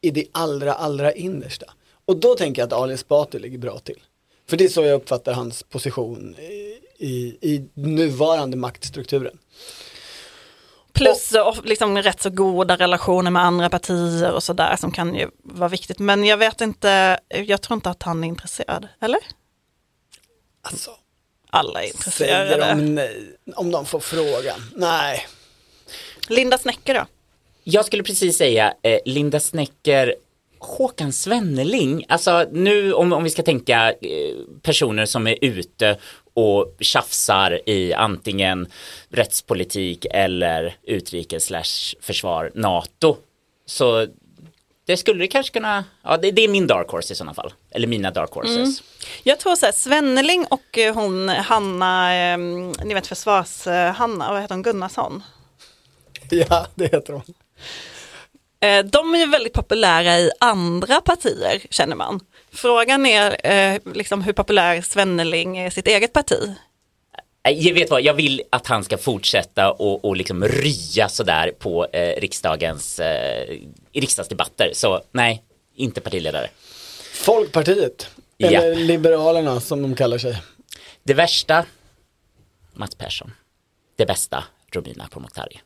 i 0.00 0.10
det 0.10 0.24
allra, 0.32 0.74
allra 0.74 1.12
innersta. 1.12 1.66
Och 2.04 2.16
då 2.16 2.34
tänker 2.34 2.62
jag 2.62 2.66
att 2.66 2.72
Ali 2.72 2.94
Esbati 2.94 3.38
ligger 3.38 3.58
bra 3.58 3.78
till. 3.78 3.98
För 4.48 4.56
det 4.56 4.64
är 4.64 4.68
så 4.68 4.84
jag 4.84 4.94
uppfattar 4.94 5.32
hans 5.32 5.62
position 5.62 6.36
i, 6.38 6.78
i, 6.98 7.38
i 7.40 7.68
nuvarande 7.74 8.56
maktstrukturen. 8.56 9.38
Plus 10.92 11.32
och, 11.32 11.66
liksom 11.66 11.98
rätt 11.98 12.22
så 12.22 12.30
goda 12.30 12.76
relationer 12.76 13.30
med 13.30 13.44
andra 13.44 13.70
partier 13.70 14.32
och 14.32 14.42
sådär 14.42 14.76
som 14.76 14.92
kan 14.92 15.14
ju 15.14 15.30
vara 15.42 15.68
viktigt. 15.68 15.98
Men 15.98 16.24
jag 16.24 16.36
vet 16.36 16.60
inte, 16.60 17.20
jag 17.28 17.62
tror 17.62 17.74
inte 17.74 17.90
att 17.90 18.02
han 18.02 18.24
är 18.24 18.28
intresserad. 18.28 18.88
Eller? 19.00 19.20
Alltså, 20.62 20.90
Alla 21.50 21.82
är 21.82 21.84
säger 21.84 21.94
intresserade. 21.94 22.74
de 22.74 22.94
nej 22.94 23.36
om 23.56 23.70
de 23.70 23.86
får 23.86 24.00
frågan? 24.00 24.60
Nej. 24.76 25.26
Linda 26.28 26.58
Snäcker 26.58 26.94
då? 26.94 27.06
Jag 27.64 27.84
skulle 27.86 28.02
precis 28.02 28.38
säga 28.38 28.74
eh, 28.82 28.98
Linda 29.04 29.40
Snäcker, 29.40 30.14
Håkan 30.60 31.12
Svenneling, 31.12 32.04
alltså 32.08 32.46
nu 32.52 32.92
om, 32.92 33.12
om 33.12 33.24
vi 33.24 33.30
ska 33.30 33.42
tänka 33.42 33.90
eh, 33.90 34.36
personer 34.62 35.06
som 35.06 35.26
är 35.26 35.38
ute 35.40 35.98
och 36.34 36.76
tjafsar 36.80 37.60
i 37.66 37.92
antingen 37.94 38.66
rättspolitik 39.08 40.06
eller 40.10 40.76
utrikes 40.82 41.44
slash 41.44 41.96
försvar, 42.00 42.50
NATO. 42.54 43.16
Så 43.66 44.06
det 44.86 44.96
skulle 44.96 45.20
det 45.20 45.28
kanske 45.28 45.52
kunna, 45.52 45.84
ja 46.02 46.16
det, 46.16 46.30
det 46.30 46.44
är 46.44 46.48
min 46.48 46.66
dark 46.66 46.90
horse 46.90 47.12
i 47.12 47.16
sådana 47.16 47.34
fall, 47.34 47.52
eller 47.70 47.86
mina 47.86 48.10
dark 48.10 48.30
horses. 48.30 48.82
Jag 49.22 49.38
tror 49.40 49.56
så 49.56 49.66
här, 49.66 49.72
Svenneling 49.72 50.46
och 50.50 50.78
eh, 50.78 50.94
hon 50.94 51.28
Hanna, 51.28 52.14
eh, 52.16 52.38
ni 52.84 52.94
vet 52.94 53.06
försvars-Hanna, 53.06 54.32
vad 54.32 54.40
heter 54.42 54.54
hon, 54.54 54.62
Gunnarsson? 54.62 55.22
Ja, 56.30 56.66
det 56.74 56.84
heter 56.84 57.12
hon. 57.12 57.34
Eh, 58.60 58.84
de 58.84 59.14
är 59.14 59.18
ju 59.18 59.26
väldigt 59.26 59.52
populära 59.52 60.18
i 60.18 60.30
andra 60.40 61.00
partier 61.00 61.62
känner 61.70 61.96
man. 61.96 62.20
Frågan 62.52 63.06
är 63.06 63.46
eh, 63.46 63.80
liksom 63.94 64.22
hur 64.22 64.32
populär 64.32 64.80
Svenneling 64.80 65.58
är 65.58 65.66
i 65.66 65.70
sitt 65.70 65.86
eget 65.86 66.12
parti. 66.12 66.54
Nej, 67.44 67.66
Jag 67.68 67.74
vet 67.74 67.90
vad, 67.90 68.02
jag 68.02 68.14
vill 68.14 68.42
att 68.50 68.66
han 68.66 68.84
ska 68.84 68.98
fortsätta 68.98 69.70
och, 69.70 70.04
och 70.04 70.16
liksom 70.16 70.44
rya 70.44 71.08
sådär 71.08 71.52
på 71.58 71.86
eh, 71.92 72.20
riksdagens, 72.20 73.00
eh, 73.00 73.58
riksdagsdebatter. 73.92 74.70
Så 74.74 75.00
nej, 75.12 75.42
inte 75.74 76.00
partiledare. 76.00 76.50
Folkpartiet. 77.12 78.08
Ja. 78.36 78.48
Eller 78.48 78.74
Liberalerna 78.74 79.60
som 79.60 79.82
de 79.82 79.94
kallar 79.94 80.18
sig. 80.18 80.42
Det 81.02 81.14
värsta, 81.14 81.64
Mats 82.74 82.94
Persson. 82.94 83.32
Det 83.96 84.06
bästa, 84.06 84.44
Romina 84.72 85.08
Pourmokhtari. 85.10 85.60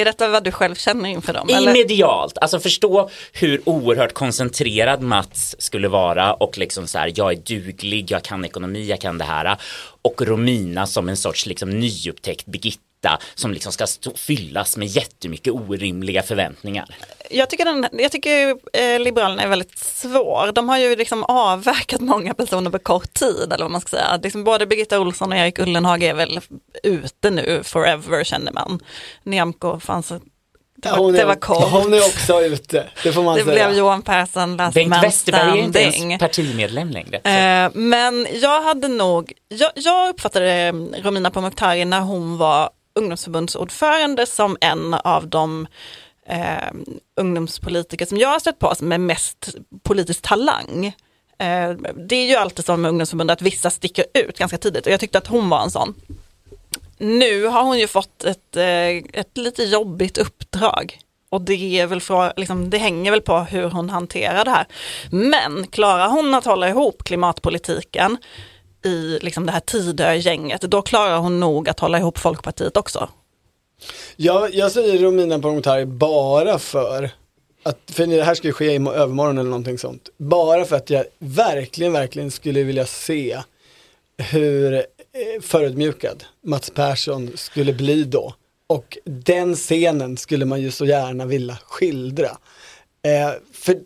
Är 0.00 0.04
detta 0.04 0.28
vad 0.28 0.44
du 0.44 0.52
själv 0.52 0.74
känner 0.74 1.08
inför 1.08 1.32
dem? 1.32 1.50
I 1.50 1.52
eller? 1.52 1.72
medialt, 1.72 2.38
alltså 2.38 2.60
förstå 2.60 3.10
hur 3.32 3.60
oerhört 3.64 4.12
koncentrerad 4.12 5.02
Mats 5.02 5.56
skulle 5.58 5.88
vara 5.88 6.34
och 6.34 6.58
liksom 6.58 6.86
så 6.86 6.98
här, 6.98 7.12
jag 7.14 7.32
är 7.32 7.36
duglig, 7.36 8.10
jag 8.10 8.22
kan 8.22 8.44
ekonomi, 8.44 8.86
jag 8.86 9.00
kan 9.00 9.18
det 9.18 9.24
här. 9.24 9.56
Och 10.02 10.22
Romina 10.22 10.86
som 10.86 11.08
en 11.08 11.16
sorts 11.16 11.46
liksom 11.46 11.70
nyupptäckt 11.70 12.46
Birgitta 12.46 12.89
som 13.34 13.52
liksom 13.52 13.72
ska 13.72 13.86
stå, 13.86 14.16
fyllas 14.16 14.76
med 14.76 14.88
jättemycket 14.88 15.52
orimliga 15.52 16.22
förväntningar. 16.22 16.96
Jag 17.30 17.50
tycker, 17.50 17.64
den, 17.64 17.86
jag 17.92 18.12
tycker 18.12 18.56
eh, 18.72 18.98
Liberalerna 19.00 19.42
är 19.42 19.48
väldigt 19.48 19.78
svår. 19.78 20.52
De 20.52 20.68
har 20.68 20.78
ju 20.78 20.96
liksom 20.96 21.24
avverkat 21.24 22.00
många 22.00 22.34
personer 22.34 22.70
på 22.70 22.78
kort 22.78 23.14
tid, 23.14 23.52
eller 23.52 23.64
vad 23.64 23.70
man 23.70 23.80
ska 23.80 23.88
säga. 23.88 24.20
Liksom 24.22 24.44
både 24.44 24.66
Birgitta 24.66 25.00
Olsson 25.00 25.32
och 25.32 25.38
Erik 25.38 25.58
Ullenhag 25.58 26.02
är 26.02 26.14
väl 26.14 26.40
ute 26.82 27.30
nu 27.30 27.62
forever, 27.64 28.24
känner 28.24 28.52
man. 28.52 28.80
Nyamko 29.24 29.80
fanns 29.80 30.08
Det 30.08 30.90
var, 30.90 30.98
hon, 30.98 31.12
det 31.12 31.20
är, 31.20 31.26
var 31.26 31.34
coolt. 31.34 31.72
hon 31.72 31.94
är 31.94 32.00
också 32.00 32.40
ute, 32.42 32.86
det 33.02 33.12
får 33.12 33.22
man 33.22 33.36
det 33.36 33.44
säga. 33.44 33.54
blev 33.68 33.78
Johan 33.78 34.02
Persson 34.02 34.56
last 34.56 34.74
Bengt 34.74 34.90
man 34.90 35.00
Westerberg 35.00 35.58
är 35.58 35.64
inte 35.64 35.80
ens 35.80 36.20
partimedlem 36.20 36.90
längre. 36.90 37.16
Eh, 37.16 37.70
men 37.74 38.26
jag 38.32 38.62
hade 38.62 38.88
nog, 38.88 39.32
jag, 39.48 39.70
jag 39.74 40.08
uppfattade 40.08 40.72
Romina 41.02 41.30
Pourmokhtari 41.30 41.84
när 41.84 42.00
hon 42.00 42.38
var 42.38 42.70
ungdomsförbundsordförande 42.94 44.26
som 44.26 44.56
en 44.60 44.94
av 44.94 45.28
de 45.28 45.66
eh, 46.26 46.70
ungdomspolitiker 47.16 48.06
som 48.06 48.18
jag 48.18 48.28
har 48.28 48.38
stött 48.38 48.58
på 48.58 48.74
med 48.80 49.00
mest 49.00 49.54
politisk 49.82 50.22
talang. 50.22 50.86
Eh, 51.38 51.70
det 52.08 52.16
är 52.16 52.28
ju 52.28 52.36
alltid 52.36 52.64
så 52.64 52.76
med 52.76 52.88
ungdomsförbund 52.88 53.30
att 53.30 53.42
vissa 53.42 53.70
sticker 53.70 54.04
ut 54.14 54.38
ganska 54.38 54.58
tidigt 54.58 54.86
och 54.86 54.92
jag 54.92 55.00
tyckte 55.00 55.18
att 55.18 55.26
hon 55.26 55.48
var 55.48 55.62
en 55.62 55.70
sån. 55.70 55.94
Nu 56.98 57.46
har 57.46 57.62
hon 57.62 57.78
ju 57.78 57.86
fått 57.86 58.24
ett, 58.24 58.56
eh, 58.56 59.20
ett 59.20 59.36
lite 59.36 59.62
jobbigt 59.62 60.18
uppdrag. 60.18 60.98
Och 61.30 61.40
det, 61.40 61.80
är 61.80 61.86
väl 61.86 62.00
för, 62.00 62.32
liksom, 62.36 62.70
det 62.70 62.78
hänger 62.78 63.10
väl 63.10 63.20
på 63.20 63.38
hur 63.38 63.68
hon 63.70 63.90
hanterar 63.90 64.44
det 64.44 64.50
här. 64.50 64.66
Men 65.10 65.66
klarar 65.66 66.08
hon 66.08 66.34
att 66.34 66.44
hålla 66.44 66.68
ihop 66.68 67.04
klimatpolitiken 67.04 68.16
i 68.84 69.18
liksom, 69.22 69.46
det 69.46 69.52
här 69.52 69.60
Tidö-gänget, 69.60 70.60
då 70.60 70.82
klarar 70.82 71.18
hon 71.18 71.40
nog 71.40 71.68
att 71.68 71.80
hålla 71.80 71.98
ihop 71.98 72.18
Folkpartiet 72.18 72.76
också. 72.76 73.08
Jag, 74.16 74.54
jag 74.54 74.72
säger 74.72 74.98
Romina 74.98 75.38
Pourmokhtari 75.38 75.86
bara 75.86 76.58
för 76.58 77.10
att, 77.62 77.78
för 77.92 78.06
det 78.06 78.22
här 78.22 78.34
ska 78.34 78.46
ju 78.46 78.52
ske 78.52 78.72
i 78.72 78.76
övermorgon 78.76 79.38
eller 79.38 79.50
någonting 79.50 79.78
sånt. 79.78 80.08
Bara 80.16 80.64
för 80.64 80.76
att 80.76 80.90
jag 80.90 81.04
verkligen, 81.18 81.92
verkligen 81.92 82.30
skulle 82.30 82.62
vilja 82.62 82.86
se 82.86 83.40
hur 84.16 84.74
eh, 84.74 84.82
förödmjukad 85.40 86.24
Mats 86.44 86.70
Persson 86.70 87.30
skulle 87.34 87.72
bli 87.72 88.04
då. 88.04 88.34
Och 88.66 88.98
den 89.04 89.56
scenen 89.56 90.16
skulle 90.16 90.44
man 90.44 90.60
ju 90.60 90.70
så 90.70 90.86
gärna 90.86 91.26
vilja 91.26 91.58
skildra. 91.64 92.38
Eh, 93.02 93.32
för 93.52 93.80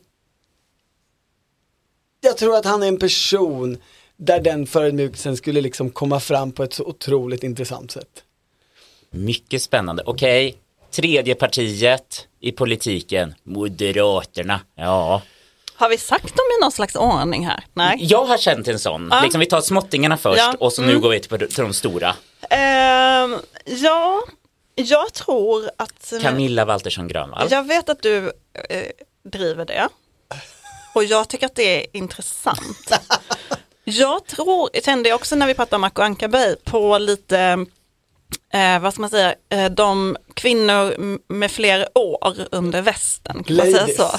jag 2.20 2.36
tror 2.36 2.56
att 2.56 2.64
han 2.64 2.82
är 2.82 2.88
en 2.88 2.98
person 2.98 3.78
där 4.16 4.40
den 4.40 4.66
förödmjukelsen 4.66 5.36
skulle 5.36 5.60
liksom 5.60 5.90
komma 5.90 6.20
fram 6.20 6.52
på 6.52 6.62
ett 6.62 6.74
så 6.74 6.84
otroligt 6.84 7.42
intressant 7.42 7.90
sätt. 7.90 8.24
Mycket 9.10 9.62
spännande. 9.62 10.02
Okej, 10.06 10.56
tredje 10.90 11.34
partiet 11.34 12.28
i 12.40 12.52
politiken, 12.52 13.34
Moderaterna. 13.42 14.60
Ja, 14.74 15.22
Har 15.76 15.88
vi 15.88 15.98
sagt 15.98 16.36
dem 16.36 16.46
i 16.58 16.62
någon 16.62 16.72
slags 16.72 16.96
ordning 16.96 17.46
här? 17.46 17.64
Nej. 17.72 17.96
jag 18.00 18.24
har 18.24 18.38
känt 18.38 18.68
en 18.68 18.78
sån. 18.78 19.08
Ja. 19.10 19.20
Liksom, 19.22 19.40
vi 19.40 19.46
tar 19.46 19.60
småttingarna 19.60 20.16
först 20.16 20.38
Ja, 20.38 20.54
och 20.60 20.72
så 20.72 20.82
nu 20.82 20.90
mm. 20.90 21.02
går 21.02 21.10
vi 21.10 21.20
till, 21.20 21.38
till 21.38 21.64
de 21.64 21.72
stora. 21.72 22.16
Ehm, 22.50 23.36
ja, 23.64 24.22
jag 24.74 25.12
tror 25.12 25.70
att... 25.76 26.12
Camilla 26.22 26.64
Waltersson 26.64 27.08
Grönvall. 27.08 27.48
Jag 27.50 27.68
vet 27.68 27.88
att 27.88 28.02
du 28.02 28.32
eh, 28.68 28.82
driver 29.24 29.64
det. 29.64 29.88
Och 30.94 31.04
jag 31.04 31.28
tycker 31.28 31.46
att 31.46 31.54
det 31.54 31.82
är 31.82 31.86
intressant. 31.96 32.90
Jag 33.84 34.26
tror, 34.26 34.70
kände 34.84 35.08
jag 35.08 35.16
också 35.16 35.36
när 35.36 35.46
vi 35.46 35.54
pratade 35.54 35.76
om 35.76 35.84
Acko 35.84 36.02
Ankarberg, 36.02 36.56
på 36.64 36.98
lite, 36.98 37.66
eh, 38.52 38.78
vad 38.80 38.92
ska 38.92 39.00
man 39.00 39.10
säga, 39.10 39.34
eh, 39.48 39.64
de 39.70 40.16
kvinnor 40.34 40.94
med 41.32 41.50
fler 41.50 41.88
år 41.94 42.34
under 42.50 42.82
västen. 42.82 43.44
Kan 43.44 43.56
man 43.56 43.66
säga 43.72 43.86
så? 43.96 44.10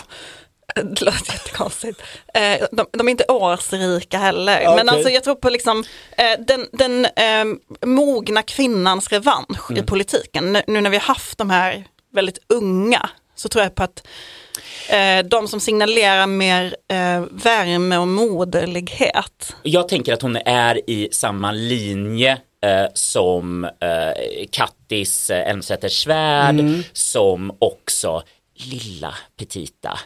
Det 0.84 1.02
låter 1.02 1.34
jättekonstigt. 1.34 2.02
Eh, 2.34 2.66
de, 2.72 2.86
de 2.92 3.08
är 3.08 3.12
inte 3.12 3.26
årsrika 3.28 4.18
heller. 4.18 4.56
Okej. 4.62 4.76
Men 4.76 4.90
alltså 4.90 5.10
jag 5.10 5.24
tror 5.24 5.36
på 5.36 5.50
liksom 5.50 5.84
eh, 6.18 6.40
den, 6.48 6.68
den 6.72 7.06
eh, 7.06 7.46
mogna 7.88 8.42
kvinnans 8.44 9.10
revansch 9.12 9.72
Mm. 9.72 9.84
i 9.84 9.88
politiken. 9.88 10.54
Nu- 10.54 10.62
Nu 10.68 10.82
när 10.82 10.90
vi 10.90 10.98
har 10.98 11.04
haft 11.04 11.38
de 11.38 11.50
här 11.50 11.84
väldigt 12.14 12.38
unga 12.50 13.10
så 13.36 13.50
tror 13.50 13.64
jag 13.64 13.76
på 13.76 13.84
att 13.84 14.08
eh, 14.90 15.26
de 15.30 15.48
som 15.48 15.60
signalerar 15.60 16.28
mer 16.28 16.76
eh, 16.92 17.24
värme 17.32 17.98
och 17.98 18.08
moderlighet. 18.08 19.56
Jag 19.64 19.88
tänker 19.90 20.14
att 20.14 20.22
hon 20.22 20.36
är 20.36 20.90
i 20.90 21.10
samma 21.12 21.52
linje 21.52 22.32
eh, 22.64 22.86
som 22.94 23.64
eh, 23.64 23.70
Kattis 24.52 25.30
eh, 25.30 25.50
Elmsäter-Svärd, 25.50 26.60
Mm. 26.60 26.84
som 26.94 27.56
också 27.60 28.24
lilla 28.56 29.14
petita 29.40 30.00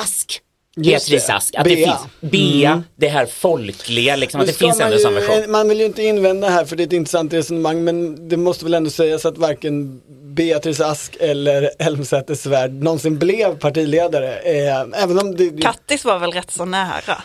Ask. 0.00 0.40
Beatrice 0.76 1.26
det. 1.26 1.34
Ask. 1.34 1.54
Att 1.54 1.64
Bea. 1.64 1.74
det 1.76 1.84
finns, 1.84 2.32
Bea, 2.32 2.82
det 2.96 3.08
här 3.08 3.26
folkliga, 3.26 4.16
liksom, 4.16 4.40
att 4.40 4.46
det 4.46 4.52
finns 4.52 4.78
man 4.78 4.92
ändå 4.92 5.08
ju- 5.10 5.14
version. 5.14 5.50
Man 5.50 5.68
vill 5.68 5.78
ju 5.80 5.86
inte 5.86 6.02
invända 6.02 6.48
här 6.48 6.64
för 6.64 6.76
det 6.76 6.82
är 6.82 6.86
ett 6.86 6.92
intressant 6.92 7.32
resonemang 7.32 7.84
men 7.84 8.28
det 8.28 8.36
måste 8.36 8.64
väl 8.64 8.74
ändå 8.74 8.90
sägas 8.90 9.26
att 9.26 9.38
varken 9.38 10.00
Beatrice 10.36 10.80
Ask 10.80 11.16
eller 11.20 11.70
Elmsäter-Svärd 11.78 12.72
någonsin 12.82 13.18
blev 13.18 13.58
partiledare. 13.58 14.36
Eh, 14.38 14.80
även 15.02 15.18
om 15.18 15.36
det, 15.36 15.62
Kattis 15.62 16.04
var 16.04 16.18
väl 16.18 16.32
rätt 16.32 16.50
så 16.50 16.64
nära. 16.64 17.22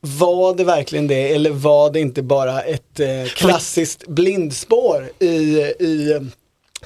var 0.00 0.54
det 0.54 0.64
verkligen 0.64 1.06
det 1.06 1.34
eller 1.34 1.50
var 1.50 1.90
det 1.90 2.00
inte 2.00 2.22
bara 2.22 2.60
ett 2.62 3.00
eh, 3.00 3.24
klassiskt 3.34 4.06
blindspår 4.06 5.08
i, 5.18 5.26
i 5.78 6.12
eh, 6.12 6.20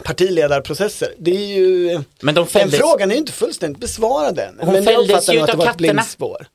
partiledarprocesser? 0.05 1.09
Det 1.19 1.31
är 1.37 1.47
ju, 1.47 1.91
Men 2.21 2.35
de 2.35 2.41
den 2.41 2.47
fälldes, 2.47 2.81
frågan 2.81 3.11
är 3.11 3.15
ju 3.15 3.21
inte 3.21 3.33
fullständigt 3.33 3.81
besvarad 3.81 4.39
än. 4.39 4.55
Hon 4.61 4.67
men 4.73 4.75
jag 4.75 4.85
fälldes 4.95 5.29
ju 5.29 5.33
nog 5.33 5.43
att 5.43 5.47
det 5.47 5.53
utav 5.53 5.57
var 5.59 5.65
ett 5.65 5.71
katterna. 5.73 5.93
blindspår. 5.93 6.47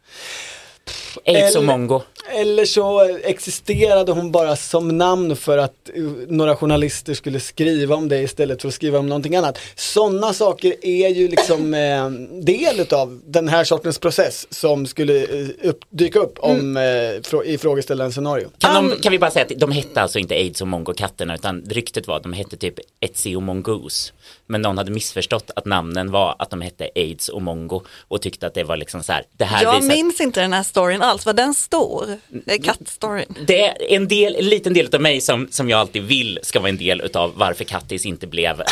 Aids 1.26 1.56
och 1.56 1.64
eller- 1.64 1.78
mongo. 1.78 2.02
Eller 2.36 2.66
så 2.66 3.02
existerade 3.24 4.12
hon 4.12 4.32
bara 4.32 4.56
som 4.56 4.98
namn 4.98 5.36
för 5.36 5.58
att 5.58 5.90
uh, 5.98 6.12
några 6.28 6.56
journalister 6.56 7.14
skulle 7.14 7.40
skriva 7.40 7.96
om 7.96 8.10
det 8.10 8.18
istället 8.18 8.62
för 8.62 8.68
att 8.68 8.74
skriva 8.74 9.00
om 9.00 9.08
någonting 9.10 9.36
annat. 9.36 9.60
Sådana 9.76 10.34
saker 10.34 10.76
är 10.82 11.08
ju 11.10 11.28
liksom 11.28 11.74
eh, 11.74 12.10
del 12.44 12.80
utav 12.80 13.22
den 13.26 13.48
här 13.48 13.64
sortens 13.64 14.00
process 14.00 14.48
som 14.50 14.86
skulle 14.86 15.24
eh, 15.24 15.48
upp, 15.64 15.80
dyka 15.90 16.20
upp 16.20 16.40
om, 16.40 16.78
eh, 16.78 16.82
frå- 16.82 17.44
i 17.44 17.58
frågeställarens 17.58 18.16
scenario. 18.16 18.50
Kan, 18.58 18.90
de, 18.90 18.96
kan 19.02 19.12
vi 19.12 19.20
bara 19.20 19.32
säga 19.32 19.46
att 19.46 19.60
de 19.60 19.72
hette 19.72 20.02
alltså 20.02 20.20
inte 20.20 20.36
aids 20.36 20.62
och 20.62 20.68
mongo-katterna 20.68 21.36
utan 21.36 21.62
ryktet 21.70 22.08
var 22.08 22.18
att 22.18 22.24
de 22.24 22.34
hette 22.34 22.58
typ 22.58 22.76
Etsy 23.00 23.36
och 23.36 23.44
mongoose. 23.44 24.14
Men 24.48 24.62
någon 24.62 24.78
hade 24.78 24.92
missförstått 24.92 25.52
att 25.56 25.66
namnen 25.66 26.12
var 26.12 26.36
att 26.40 26.50
de 26.50 26.62
hette 26.62 26.90
aids 26.96 27.30
och 27.30 27.42
mongo 27.42 27.82
och 28.08 28.22
tyckte 28.22 28.48
att 28.48 28.54
det 28.54 28.64
var 28.64 28.78
liksom 28.78 29.04
så 29.04 29.12
här, 29.14 29.24
det 29.38 29.46
här 29.46 29.64
Jag 29.64 29.76
visar 29.82 29.96
minns 29.96 30.22
inte 30.22 30.42
den 30.42 30.54
här 30.54 30.64
storyn 30.64 31.02
alls, 31.08 31.26
var 31.26 31.34
den 31.34 31.54
stor? 31.54 32.06
Det 32.46 32.54
är 32.54 32.58
Kattstoryn. 32.58 33.36
det 33.48 33.62
är 33.68 33.76
en, 33.96 34.08
del, 34.08 34.36
en 34.36 34.46
liten 34.46 34.74
del 34.74 34.90
av 34.96 35.02
mig 35.02 35.22
som, 35.22 35.48
som 35.52 35.70
jag 35.70 35.80
alltid 35.80 36.04
vill 36.04 36.40
ska 36.44 36.60
vara 36.60 36.70
en 36.70 36.78
del 36.78 37.02
utav 37.02 37.34
varför 37.36 37.64
Kattis 37.64 38.06
inte 38.06 38.28
blev 38.28 38.62
eh, 38.62 38.66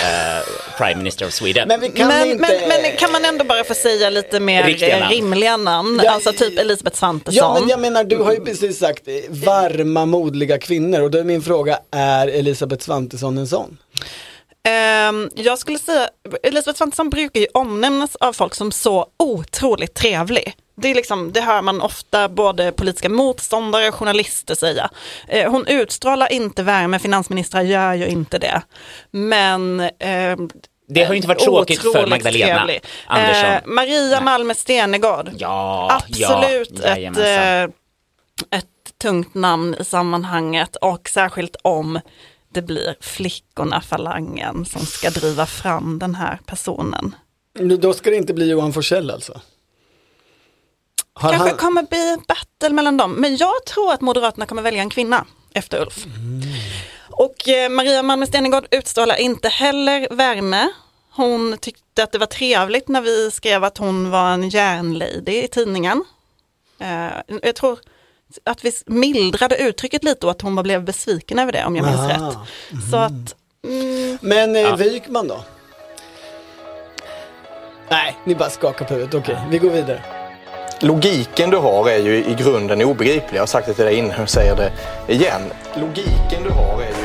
Prime 0.77 0.95
Minister 0.95 1.27
of 1.27 1.33
Sweden. 1.33 1.67
Men 1.67 1.79
vi 1.79 1.89
kan 1.89 2.07
Men, 2.07 2.27
inte... 2.27 2.41
men, 2.41 2.81
men 2.81 2.97
kan 2.97 3.11
man 3.11 3.25
ändå 3.25 3.43
bara 3.45 3.63
få 3.63 3.73
säga 3.73 4.09
lite 4.09 4.39
mer 4.39 4.63
Riktiga 4.63 4.99
namn. 4.99 5.11
rimliga 5.11 5.57
namn? 5.57 6.01
Ja, 6.03 6.11
alltså 6.11 6.31
typ 6.33 6.59
Elisabeth 6.59 6.97
Svantesson. 6.97 7.35
Ja 7.37 7.57
men 7.59 7.69
jag 7.69 7.79
menar 7.79 8.03
du 8.03 8.17
har 8.17 8.33
ju 8.33 8.39
precis 8.39 8.79
sagt 8.79 9.07
varma 9.29 10.05
modliga 10.05 10.57
kvinnor 10.57 11.01
och 11.01 11.11
då 11.11 11.17
är 11.17 11.23
min 11.23 11.41
fråga, 11.41 11.79
är 11.91 12.27
Elisabeth 12.27 12.83
Svantesson 12.85 13.37
en 13.37 13.47
sån? 13.47 13.77
Ehm, 14.65 15.29
jag 15.35 15.59
skulle 15.59 15.79
säga, 15.79 16.09
Elisabeth 16.43 16.77
Svantesson 16.77 17.09
brukar 17.09 17.39
ju 17.39 17.47
omnämnas 17.53 18.15
av 18.15 18.33
folk 18.33 18.55
som 18.55 18.71
så 18.71 19.07
otroligt 19.17 19.93
trevlig. 19.93 20.55
Det, 20.77 20.87
är 20.87 20.95
liksom, 20.95 21.31
det 21.33 21.41
hör 21.41 21.61
man 21.61 21.81
ofta 21.81 22.29
både 22.29 22.71
politiska 22.71 23.09
motståndare 23.09 23.87
och 23.87 23.95
journalister 23.95 24.55
säga. 24.55 24.89
Eh, 25.27 25.51
hon 25.51 25.67
utstrålar 25.67 26.31
inte 26.31 26.63
värme, 26.63 26.99
finansministrar 26.99 27.61
gör 27.61 27.93
ju 27.93 28.07
inte 28.07 28.37
det. 28.37 28.61
Men 29.11 29.89
ehm, 29.99 30.49
det 30.87 31.03
har 31.03 31.13
ju 31.13 31.15
inte 31.15 31.27
varit 31.27 31.39
tråkigt 31.39 31.81
för 31.81 32.07
Magdalena 32.07 32.55
trevlig. 32.55 32.81
Andersson. 33.05 33.51
Eh, 33.51 33.61
Maria 33.65 34.21
Malmer 34.21 34.53
Stenergard. 34.53 35.29
ja, 35.37 36.01
Absolut 36.03 36.81
ja, 36.83 36.97
ett, 36.97 37.17
eh, 37.17 37.63
ett 38.59 38.65
tungt 39.01 39.33
namn 39.33 39.75
i 39.79 39.85
sammanhanget 39.85 40.75
och 40.75 41.09
särskilt 41.09 41.55
om 41.61 41.99
det 42.55 42.61
blir 42.61 42.95
flickorna, 43.01 43.81
falangen, 43.81 44.65
som 44.65 44.85
ska 44.85 45.09
driva 45.09 45.45
fram 45.45 45.99
den 45.99 46.15
här 46.15 46.39
personen. 46.45 47.15
Då 47.79 47.93
ska 47.93 48.09
det 48.09 48.15
inte 48.15 48.33
bli 48.33 48.49
Johan 48.49 48.73
Forsell 48.73 49.11
alltså? 49.11 49.41
Har 51.13 51.29
Kanske 51.31 51.49
han- 51.49 51.57
kommer 51.57 51.83
bli 51.83 52.17
battle 52.27 52.69
mellan 52.75 52.97
dem, 52.97 53.11
men 53.13 53.37
jag 53.37 53.65
tror 53.67 53.93
att 53.93 54.01
Moderaterna 54.01 54.45
kommer 54.45 54.61
välja 54.61 54.81
en 54.81 54.89
kvinna 54.89 55.25
efter 55.53 55.81
Ulf. 55.81 56.05
Och 57.09 57.49
eh, 57.49 57.69
Maria 57.69 58.03
Malmer 58.03 58.25
Stenergard 58.25 58.67
utstrålar 58.71 59.15
inte 59.15 59.49
heller 59.49 60.07
värme. 60.11 60.69
Hon 61.11 61.57
tyckte 61.61 62.03
att 62.03 62.11
det 62.11 62.17
var 62.17 62.25
trevligt 62.27 62.87
när 62.87 63.01
vi 63.01 63.31
skrev 63.31 63.63
att 63.63 63.77
hon 63.77 64.09
var 64.09 64.29
en 64.29 64.49
järnlady 64.49 65.43
i 65.43 65.47
tidningen. 65.47 66.03
Eh, 66.79 67.37
jag 67.43 67.55
tror 67.55 67.79
att 68.43 68.65
vi 68.65 68.71
mildrade 68.85 69.57
uttrycket 69.57 70.03
lite 70.03 70.25
och 70.25 70.31
att 70.31 70.41
hon 70.41 70.55
bara 70.55 70.63
blev 70.63 70.83
besviken 70.83 71.39
över 71.39 71.51
det 71.51 71.65
om 71.65 71.75
jag 71.75 71.85
minns 71.85 71.99
Aha. 71.99 72.09
rätt. 72.09 72.37
Så 72.91 72.97
att, 72.97 73.35
mm, 73.67 74.17
Men 74.21 74.55
eh, 74.55 74.61
Ja. 74.61 74.75
Wykman 74.75 75.27
då? 75.27 75.43
Nej, 77.89 78.17
ni 78.25 78.35
bara 78.35 78.49
skakar 78.49 78.85
på 78.85 78.93
huvudet. 78.93 79.13
Okej, 79.15 79.37
vi 79.51 79.57
går 79.57 79.69
vidare. 79.69 80.01
Logiken 80.79 81.49
du 81.49 81.57
har 81.57 81.89
är 81.89 81.97
ju 81.97 82.15
i 82.15 82.35
grunden 82.39 82.81
obegriplig. 82.81 83.37
Jag 83.37 83.41
har 83.41 83.47
sagt 83.47 83.67
det 83.67 83.73
till 83.73 83.85
dig 83.85 83.95
innan 83.95 84.21
och 84.21 84.29
säger 84.29 84.55
det 84.55 84.71
igen. 85.13 85.41
Logiken 85.75 86.43
du 86.43 86.49
har 86.49 86.81
är 86.81 87.03
ju 87.03 87.04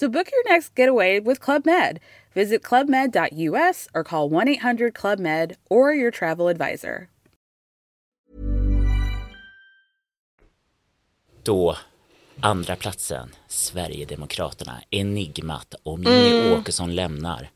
So 0.00 0.08
book 0.08 0.28
your 0.32 0.54
next 0.54 0.78
getaway 0.78 1.20
with 1.20 1.40
Club 1.40 1.66
Med. 1.66 1.98
Visit 2.34 2.62
clubmed.us 2.62 3.88
or 3.94 4.02
call 4.02 4.30
1 4.30 4.48
800 4.48 4.94
Club 4.94 5.18
Med 5.18 5.56
or 5.68 5.92
your 5.92 6.10
travel 6.10 6.48
advisor. 6.48 7.08
Då, 11.42 11.76
andra 12.40 12.76
platsen, 12.76 13.30
Sverigedemokraterna, 13.48 14.80
Enigmat 14.90 15.74
och 15.82 15.98
Mimmi 15.98 16.50
Åkesson 16.52 16.94
lämnar. 16.94 17.50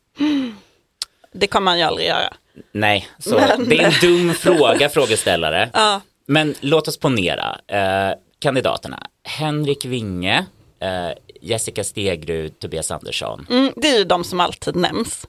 Det 1.31 1.47
kommer 1.47 1.65
man 1.65 1.77
ju 1.77 1.83
aldrig 1.83 2.07
göra. 2.07 2.33
Nej, 2.71 3.07
så 3.19 3.35
Men- 3.35 3.69
det 3.69 3.77
är 3.77 3.85
en 3.85 3.99
dum 4.01 4.33
fråga 4.33 4.89
frågeställare. 4.89 5.69
Ja. 5.73 6.01
Men 6.25 6.55
låt 6.59 6.87
oss 6.87 6.97
ponera 6.97 7.59
eh, 7.67 8.17
kandidaterna. 8.39 9.07
Henrik 9.23 9.85
Winge, 9.85 10.45
eh, 10.85 11.11
Jessica 11.41 11.83
Stegrud, 11.83 12.59
Tobias 12.59 12.91
Andersson. 12.91 13.47
Mm, 13.49 13.73
det 13.75 13.87
är 13.87 13.97
ju 13.97 14.03
de 14.03 14.23
som 14.23 14.39
alltid 14.39 14.75
nämns. 14.75 15.27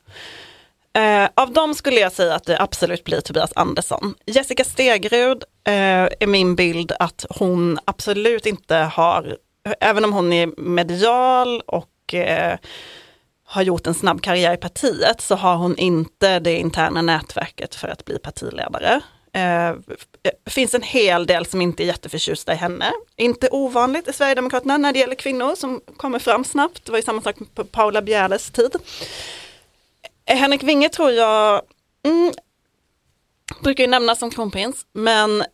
Eh, 0.96 1.28
av 1.34 1.52
dem 1.52 1.74
skulle 1.74 2.00
jag 2.00 2.12
säga 2.12 2.34
att 2.34 2.44
det 2.44 2.60
absolut 2.60 3.04
blir 3.04 3.20
Tobias 3.20 3.52
Andersson. 3.54 4.14
Jessica 4.26 4.64
Stegrud 4.64 5.44
eh, 5.64 6.08
är 6.20 6.26
min 6.26 6.54
bild 6.56 6.92
att 6.98 7.26
hon 7.30 7.78
absolut 7.84 8.46
inte 8.46 8.76
har, 8.76 9.36
även 9.80 10.04
om 10.04 10.12
hon 10.12 10.32
är 10.32 10.60
medial 10.60 11.60
och 11.66 12.14
eh, 12.14 12.58
har 13.44 13.62
gjort 13.62 13.86
en 13.86 13.94
snabb 13.94 14.22
karriär 14.22 14.54
i 14.54 14.56
partiet 14.56 15.20
så 15.20 15.34
har 15.34 15.56
hon 15.56 15.76
inte 15.78 16.38
det 16.38 16.56
interna 16.56 17.02
nätverket 17.02 17.74
för 17.74 17.88
att 17.88 18.04
bli 18.04 18.18
partiledare. 18.18 19.00
Eh, 19.36 19.74
Det 20.44 20.50
finns 20.50 20.74
en 20.74 20.82
hel 20.82 21.26
del 21.26 21.46
som 21.46 21.60
inte 21.60 21.82
är 21.82 21.86
jätteförtjusta 21.86 22.52
i 22.52 22.56
henne. 22.56 22.92
Inte 23.16 23.48
ovanligt 23.50 24.08
i 24.08 24.12
Sverigedemokraterna 24.12 24.76
när 24.76 24.92
det 24.92 24.98
gäller 24.98 25.14
kvinnor 25.14 25.54
som 25.54 25.80
kommer 25.96 26.18
fram 26.18 26.44
snabbt. 26.44 26.84
Det 26.84 26.92
var 26.92 26.98
ju 26.98 27.02
samma 27.02 27.22
sak 27.22 27.36
på 27.54 27.64
Paula 27.64 28.02
Bjärles 28.02 28.50
tid. 28.50 28.76
Eh, 30.24 30.36
Henrik 30.36 30.62
Winge 30.62 30.88
tror 30.88 31.10
jag, 31.10 31.62
mm, 32.04 32.32
brukar 33.62 33.84
ju 33.84 33.90
nämnas 33.90 34.18
som 34.18 34.30
kronprins, 34.30 34.86
men 34.92 35.44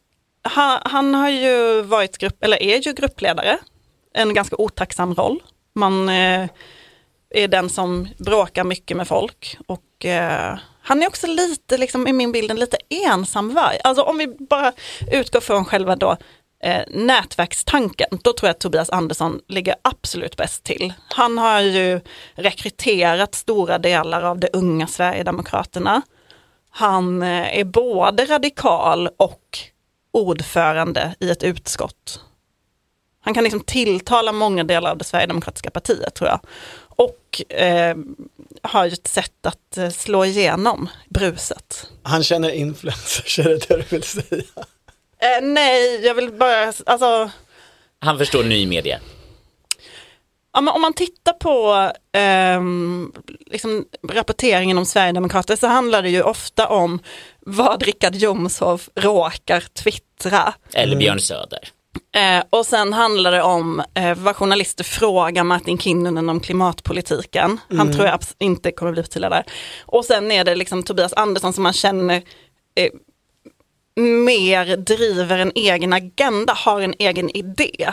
han, 0.43 0.81
han 0.85 1.15
har 1.15 1.31
ju 1.31 1.83
varit 1.83 2.19
grupp, 2.19 2.45
eller 2.45 2.63
är 2.63 2.79
ju 2.87 2.93
gruppledare. 2.93 3.59
En 4.15 4.35
ganska 4.35 4.57
otacksam 4.57 5.15
roll. 5.15 5.43
Man 5.75 6.09
eh, 6.09 6.49
är 7.31 7.49
den 7.49 7.69
som 7.69 8.09
bråkar 8.19 8.65
mycket 8.65 8.97
med 8.97 9.09
folk 9.09 9.57
och 9.67 9.83
eh, 10.05 10.59
han 10.83 11.03
är 11.03 11.07
också 11.07 11.27
lite, 11.27 11.79
liksom, 11.79 12.09
i 12.09 12.13
min 12.13 12.33
bild, 12.33 12.51
en 12.51 12.61
lite 12.61 12.77
ensam 12.89 13.55
varg. 13.55 13.79
Alltså 13.85 14.03
om 14.03 14.19
vi 14.19 14.27
bara 14.27 14.73
utgår 15.13 15.41
från 15.41 15.65
själva 15.65 15.97
då 15.97 16.17
eh, 16.63 16.83
nätverkstanken, 16.89 18.19
då 18.23 18.33
tror 18.33 18.49
jag 18.49 18.55
att 18.55 18.61
Tobias 18.61 18.91
Andersson 18.91 19.41
ligger 19.49 19.75
absolut 19.83 20.37
bäst 20.37 20.65
till. 20.65 20.93
Han 21.09 21.39
har 21.39 21.61
ju 21.61 22.01
rekryterat 22.35 23.35
stora 23.35 23.79
delar 23.79 24.23
av 24.23 24.39
det 24.39 24.49
unga 24.53 24.87
Sverigedemokraterna. 24.87 26.03
Han 26.71 27.23
eh, 27.23 27.59
är 27.59 27.65
både 27.65 28.25
radikal 28.25 29.09
och 29.17 29.59
ordförande 30.13 31.15
i 31.21 31.31
ett 31.31 31.43
utskott. 31.43 32.21
Han 33.25 33.35
kan 33.35 33.45
liksom 33.45 33.61
tilltala 33.61 34.33
många 34.33 34.65
delar 34.65 34.91
av 34.91 34.99
det 34.99 35.05
Sverigedemokratiska 35.05 35.71
partiet 35.71 36.15
tror 36.15 36.31
jag. 36.31 36.41
Och 37.03 37.53
eh, 37.57 37.97
har 38.63 38.85
ju 38.85 38.93
ett 38.93 39.07
sätt 39.07 39.47
att 39.47 39.79
eh, 39.79 39.91
slå 39.91 40.25
igenom 40.25 40.89
bruset. 41.09 41.91
Han 42.03 42.23
känner 42.25 42.51
influencers, 42.51 43.39
är 43.39 43.45
det 43.45 43.69
det 43.69 43.77
du 43.77 43.83
vill 43.89 44.03
säga? 44.03 44.43
Eh, 45.19 45.43
nej, 45.43 46.07
jag 46.07 46.15
vill 46.15 46.33
bara, 46.33 46.73
alltså, 46.87 47.31
Han 47.99 48.19
förstår 48.19 48.45
ny 48.45 48.67
media. 48.67 49.01
ja, 50.53 50.61
men 50.61 50.75
om 50.75 50.81
man 50.81 50.93
tittar 50.93 51.33
på 51.33 51.91
ehm, 52.13 53.13
liksom, 53.47 53.85
rapporteringen 54.09 54.79
om 54.79 54.87
Sverigedemokrater 54.87 55.57
så 55.57 55.67
handlar 55.67 56.03
det 56.03 56.11
ju 56.11 56.23
ofta 56.23 56.69
om 56.69 56.99
vad 57.41 57.83
Richard 57.83 58.15
Jomshof 58.15 58.89
råkar 58.95 59.61
twittra. 59.61 60.55
Eller 60.73 60.97
Björn 60.97 61.21
Söder. 61.21 61.69
Eh, 62.15 62.45
och 62.51 62.67
sen 62.67 62.93
handlar 62.93 63.33
det 63.33 63.43
om 63.43 63.83
eh, 63.95 64.15
vad 64.15 64.37
journalister 64.37 64.85
frågar 64.85 65.45
Martin 65.45 65.79
Kinnunen 65.79 66.29
om 66.29 66.41
klimatpolitiken. 66.41 67.61
Han 67.69 67.93
tror 67.93 68.07
jag 68.07 68.21
inte 68.39 68.73
kommer 68.73 68.93
bli 68.93 69.03
partiledare. 69.03 69.45
Och 69.87 70.05
sen 70.05 70.33
är 70.33 70.45
det 70.45 70.55
liksom 70.55 70.83
Tobias 70.83 71.13
Andersson 71.13 71.53
som 71.53 71.63
man 71.63 71.73
känner 71.73 72.23
eh, 72.75 72.91
mer 74.01 74.77
driver 74.77 75.39
en 75.39 75.53
egen 75.55 75.93
agenda, 75.93 76.53
har 76.53 76.81
en 76.81 76.95
egen 76.99 77.37
idé. 77.37 77.93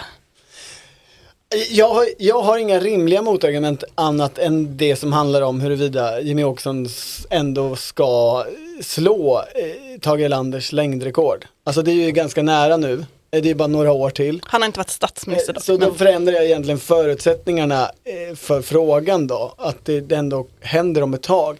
Jag 1.69 1.89
har, 1.89 2.07
jag 2.17 2.41
har 2.41 2.57
inga 2.57 2.79
rimliga 2.79 3.21
motargument 3.21 3.83
annat 3.95 4.37
än 4.37 4.77
det 4.77 4.95
som 4.95 5.13
handlar 5.13 5.41
om 5.41 5.61
huruvida 5.61 6.21
Jimmy 6.21 6.43
Åkesson 6.43 6.87
ändå 7.29 7.75
ska 7.75 8.45
slå 8.81 9.37
eh, 9.39 9.99
Tage 10.01 10.19
Erlanders 10.19 10.71
längdrekord. 10.71 11.45
Alltså 11.63 11.81
det 11.81 11.91
är 11.91 12.05
ju 12.05 12.11
ganska 12.11 12.43
nära 12.43 12.77
nu. 12.77 13.05
Eh, 13.31 13.41
Det 13.41 13.49
är 13.49 13.55
bara 13.55 13.67
några 13.67 13.91
år 13.91 14.09
till. 14.09 14.41
Han 14.45 14.61
har 14.61 14.65
inte 14.67 14.79
varit 14.79 14.89
statsminister. 14.89 15.57
Så 15.59 15.77
då 15.77 15.87
men- 15.87 15.95
förändrar 15.95 16.33
jag 16.33 16.45
egentligen 16.45 16.79
förutsättningarna 16.79 17.91
eh, 18.03 18.35
för 18.35 18.61
frågan 18.61 19.27
då. 19.27 19.53
Att 19.57 19.85
det 19.85 20.11
ändå 20.11 20.47
händer 20.61 21.01
om 21.03 21.13
ett 21.13 21.23
tag. 21.23 21.57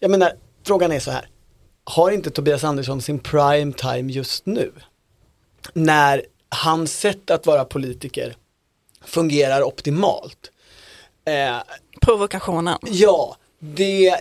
Jag 0.00 0.10
menar, 0.10 0.32
frågan 0.66 0.92
är 0.92 1.00
så 1.00 1.10
här. 1.10 1.28
Har 1.84 2.10
inte 2.10 2.30
Tobias 2.30 2.64
Andersson 2.64 3.02
sin 3.02 3.18
prime 3.18 3.72
time 3.72 4.12
just 4.12 4.46
nu? 4.46 4.72
När 5.72 6.22
hans 6.48 6.92
sätt 7.00 7.30
att 7.30 7.46
vara 7.46 7.64
politiker 7.64 8.36
fungerar 9.04 9.62
optimalt. 9.62 10.50
Eh, 11.24 11.56
Provokationen. 12.00 12.78
Ja, 12.86 13.36
det, 13.58 14.16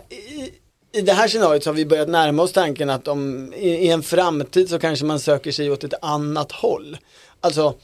i, 0.97 1.01
det 1.01 1.13
här 1.13 1.27
scenariot 1.27 1.63
så 1.63 1.69
har 1.69 1.75
vi 1.75 1.85
börjat 1.85 2.09
närma 2.09 2.43
oss 2.43 2.51
tanken 2.51 2.89
att 2.89 3.07
om, 3.07 3.53
i, 3.53 3.69
i 3.69 3.89
en 3.89 4.03
framtid 4.03 4.69
så 4.69 4.79
kanske 4.79 5.05
man 5.05 5.19
söker 5.19 5.51
sig 5.51 5.71
åt 5.71 5.83
ett 5.83 5.93
annat 6.01 6.51
håll. 6.51 6.97
Alltså, 7.41 7.75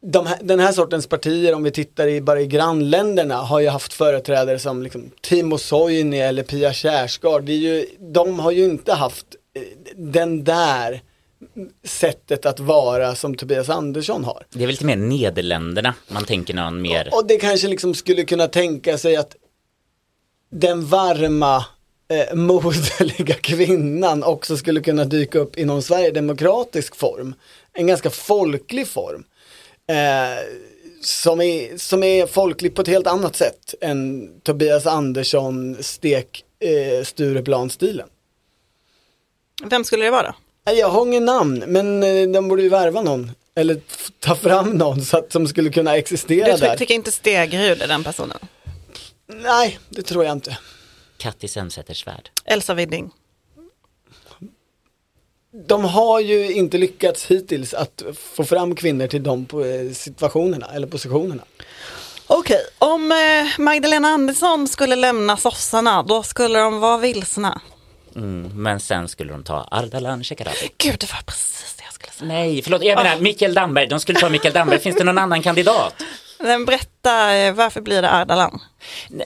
de 0.00 0.26
här, 0.26 0.38
den 0.42 0.60
här 0.60 0.72
sortens 0.72 1.06
partier, 1.06 1.54
om 1.54 1.62
vi 1.62 1.70
tittar 1.70 2.08
i, 2.08 2.20
bara 2.20 2.40
i 2.40 2.46
grannländerna, 2.46 3.36
har 3.36 3.60
ju 3.60 3.68
haft 3.68 3.92
företrädare 3.92 4.58
som 4.58 4.82
liksom 4.82 5.10
Timo 5.20 5.58
Soini 5.58 6.20
eller 6.20 6.42
Pia 6.42 6.72
Kjaersgaard. 6.72 7.44
Det 7.44 7.52
är 7.52 7.56
ju, 7.56 7.86
de 7.98 8.38
har 8.38 8.50
ju 8.50 8.64
inte 8.64 8.92
haft 8.92 9.26
eh, 9.54 9.62
den 9.96 10.44
där 10.44 11.02
sättet 11.84 12.46
att 12.46 12.60
vara 12.60 13.14
som 13.14 13.34
Tobias 13.34 13.68
Andersson 13.68 14.24
har. 14.24 14.46
Det 14.50 14.58
är 14.58 14.66
väl 14.66 14.70
lite 14.70 14.84
mer 14.84 14.96
Nederländerna 14.96 15.94
man 16.08 16.24
tänker 16.24 16.54
någon 16.54 16.82
mer. 16.82 17.08
Och 17.12 17.26
det 17.26 17.36
kanske 17.36 17.68
liksom 17.68 17.94
skulle 17.94 18.24
kunna 18.24 18.46
tänka 18.46 18.98
sig 18.98 19.16
att 19.16 19.36
den 20.50 20.86
varma 20.86 21.56
eh, 22.10 22.34
moderliga 22.34 23.34
kvinnan 23.34 24.22
också 24.22 24.56
skulle 24.56 24.80
kunna 24.80 25.04
dyka 25.04 25.38
upp 25.38 25.58
i 25.58 25.64
någon 25.64 25.82
sverigedemokratisk 25.82 26.96
form. 26.96 27.34
En 27.72 27.86
ganska 27.86 28.10
folklig 28.10 28.88
form. 28.88 29.24
Eh, 29.90 30.44
som, 31.02 31.40
är, 31.40 31.78
som 31.78 32.02
är 32.02 32.26
folklig 32.26 32.74
på 32.74 32.82
ett 32.82 32.88
helt 32.88 33.06
annat 33.06 33.36
sätt 33.36 33.74
än 33.80 34.28
Tobias 34.42 34.86
Andersson 34.86 35.76
stek 35.80 36.44
eh, 36.60 37.04
Stureplan-stilen. 37.04 38.08
Vem 39.64 39.84
skulle 39.84 40.04
det 40.04 40.10
vara 40.10 40.34
Jag 40.76 40.88
har 40.88 41.06
ingen 41.06 41.24
namn, 41.24 41.64
men 41.66 42.02
eh, 42.02 42.28
de 42.28 42.48
borde 42.48 42.62
ju 42.62 42.68
värva 42.68 43.02
någon. 43.02 43.30
Eller 43.54 43.80
ta 44.20 44.34
fram 44.34 44.70
någon 44.70 45.02
så 45.02 45.16
att, 45.18 45.32
som 45.32 45.48
skulle 45.48 45.70
kunna 45.70 45.96
existera 45.96 46.52
Du 46.52 46.56
där. 46.60 46.70
ty- 46.72 46.78
tycker 46.78 46.94
inte 46.94 47.12
Stegrud 47.12 47.82
är 47.82 47.88
den 47.88 48.04
personen? 48.04 48.38
Nej, 49.28 49.78
det 49.88 50.02
tror 50.02 50.24
jag 50.24 50.32
inte. 50.32 50.58
Kattis 51.16 51.56
Elmsäter-Svärd. 51.56 52.30
Elsa 52.44 52.74
Widding? 52.74 53.10
De 55.68 55.84
har 55.84 56.20
ju 56.20 56.52
inte 56.52 56.78
lyckats 56.78 57.26
hittills 57.26 57.74
att 57.74 58.02
få 58.14 58.44
fram 58.44 58.74
kvinnor 58.74 59.06
till 59.06 59.22
de 59.22 59.46
eh, 59.52 59.94
situationerna 59.94 60.66
eller 60.74 60.86
positionerna. 60.86 61.42
Okej, 62.26 62.60
om 62.78 63.12
eh, 63.12 63.60
Magdalena 63.64 64.08
Andersson 64.08 64.68
skulle 64.68 64.96
lämna 64.96 65.36
sossarna, 65.36 66.02
då 66.02 66.22
skulle 66.22 66.58
de 66.58 66.80
vara 66.80 66.98
vilsna. 66.98 67.60
Mm, 68.16 68.62
men 68.62 68.80
sen 68.80 69.08
skulle 69.08 69.32
de 69.32 69.44
ta 69.44 69.68
Ardalan 69.70 70.24
Shekarabi. 70.24 70.70
Gud, 70.78 70.96
det 71.00 71.12
var 71.12 71.22
precis 71.26 71.74
det 71.78 71.84
jag 71.84 71.92
skulle 71.92 72.12
säga. 72.12 72.28
Nej, 72.28 72.62
förlåt, 72.62 72.82
jag 72.82 72.96
menar 73.04 73.20
Mikael 73.20 73.54
Damberg. 73.54 73.86
De 73.86 74.00
skulle 74.00 74.20
ta 74.20 74.28
Mikael 74.28 74.54
Damberg. 74.54 74.80
Finns 74.80 74.96
det 74.96 75.04
någon 75.04 75.18
annan 75.18 75.42
kandidat? 75.42 75.94
Men 76.40 76.64
berätta, 76.64 77.34
eh, 77.36 77.54
varför 77.54 77.80
blir 77.80 78.02
det 78.02 78.10
Ardalan? 78.10 78.60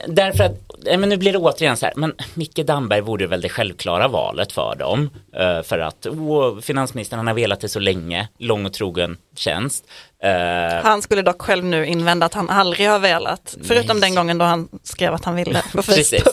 Därför 0.07 0.43
att, 0.43 0.53
men 0.99 1.09
nu 1.09 1.17
blir 1.17 1.31
det 1.31 1.37
återigen 1.37 1.77
så 1.77 1.85
här, 1.85 1.93
men 1.95 2.13
Micke 2.33 2.55
Damberg 2.65 3.01
vore 3.01 3.27
väl 3.27 3.41
det 3.41 3.49
självklara 3.49 4.07
valet 4.07 4.51
för 4.51 4.75
dem. 4.75 5.09
Eh, 5.35 5.61
för 5.61 5.79
att 5.79 6.05
oh, 6.05 6.59
finansministern 6.59 7.19
han 7.19 7.27
har 7.27 7.33
velat 7.33 7.59
det 7.61 7.69
så 7.69 7.79
länge, 7.79 8.27
lång 8.37 8.65
och 8.65 8.73
trogen 8.73 9.17
tjänst. 9.35 9.85
Eh, 10.23 10.83
Han 10.83 11.01
skulle 11.01 11.21
dock 11.21 11.41
själv 11.41 11.65
nu 11.65 11.85
invända 11.85 12.25
att 12.25 12.33
han 12.33 12.49
aldrig 12.49 12.89
har 12.89 12.99
velat, 12.99 13.55
förutom 13.67 13.99
den 13.99 14.15
gången 14.15 14.37
då 14.37 14.45
han 14.45 14.69
skrev 14.83 15.13
att 15.13 15.25
han 15.25 15.35
ville 15.35 15.61
på 15.71 15.81
Precis. 15.83 16.23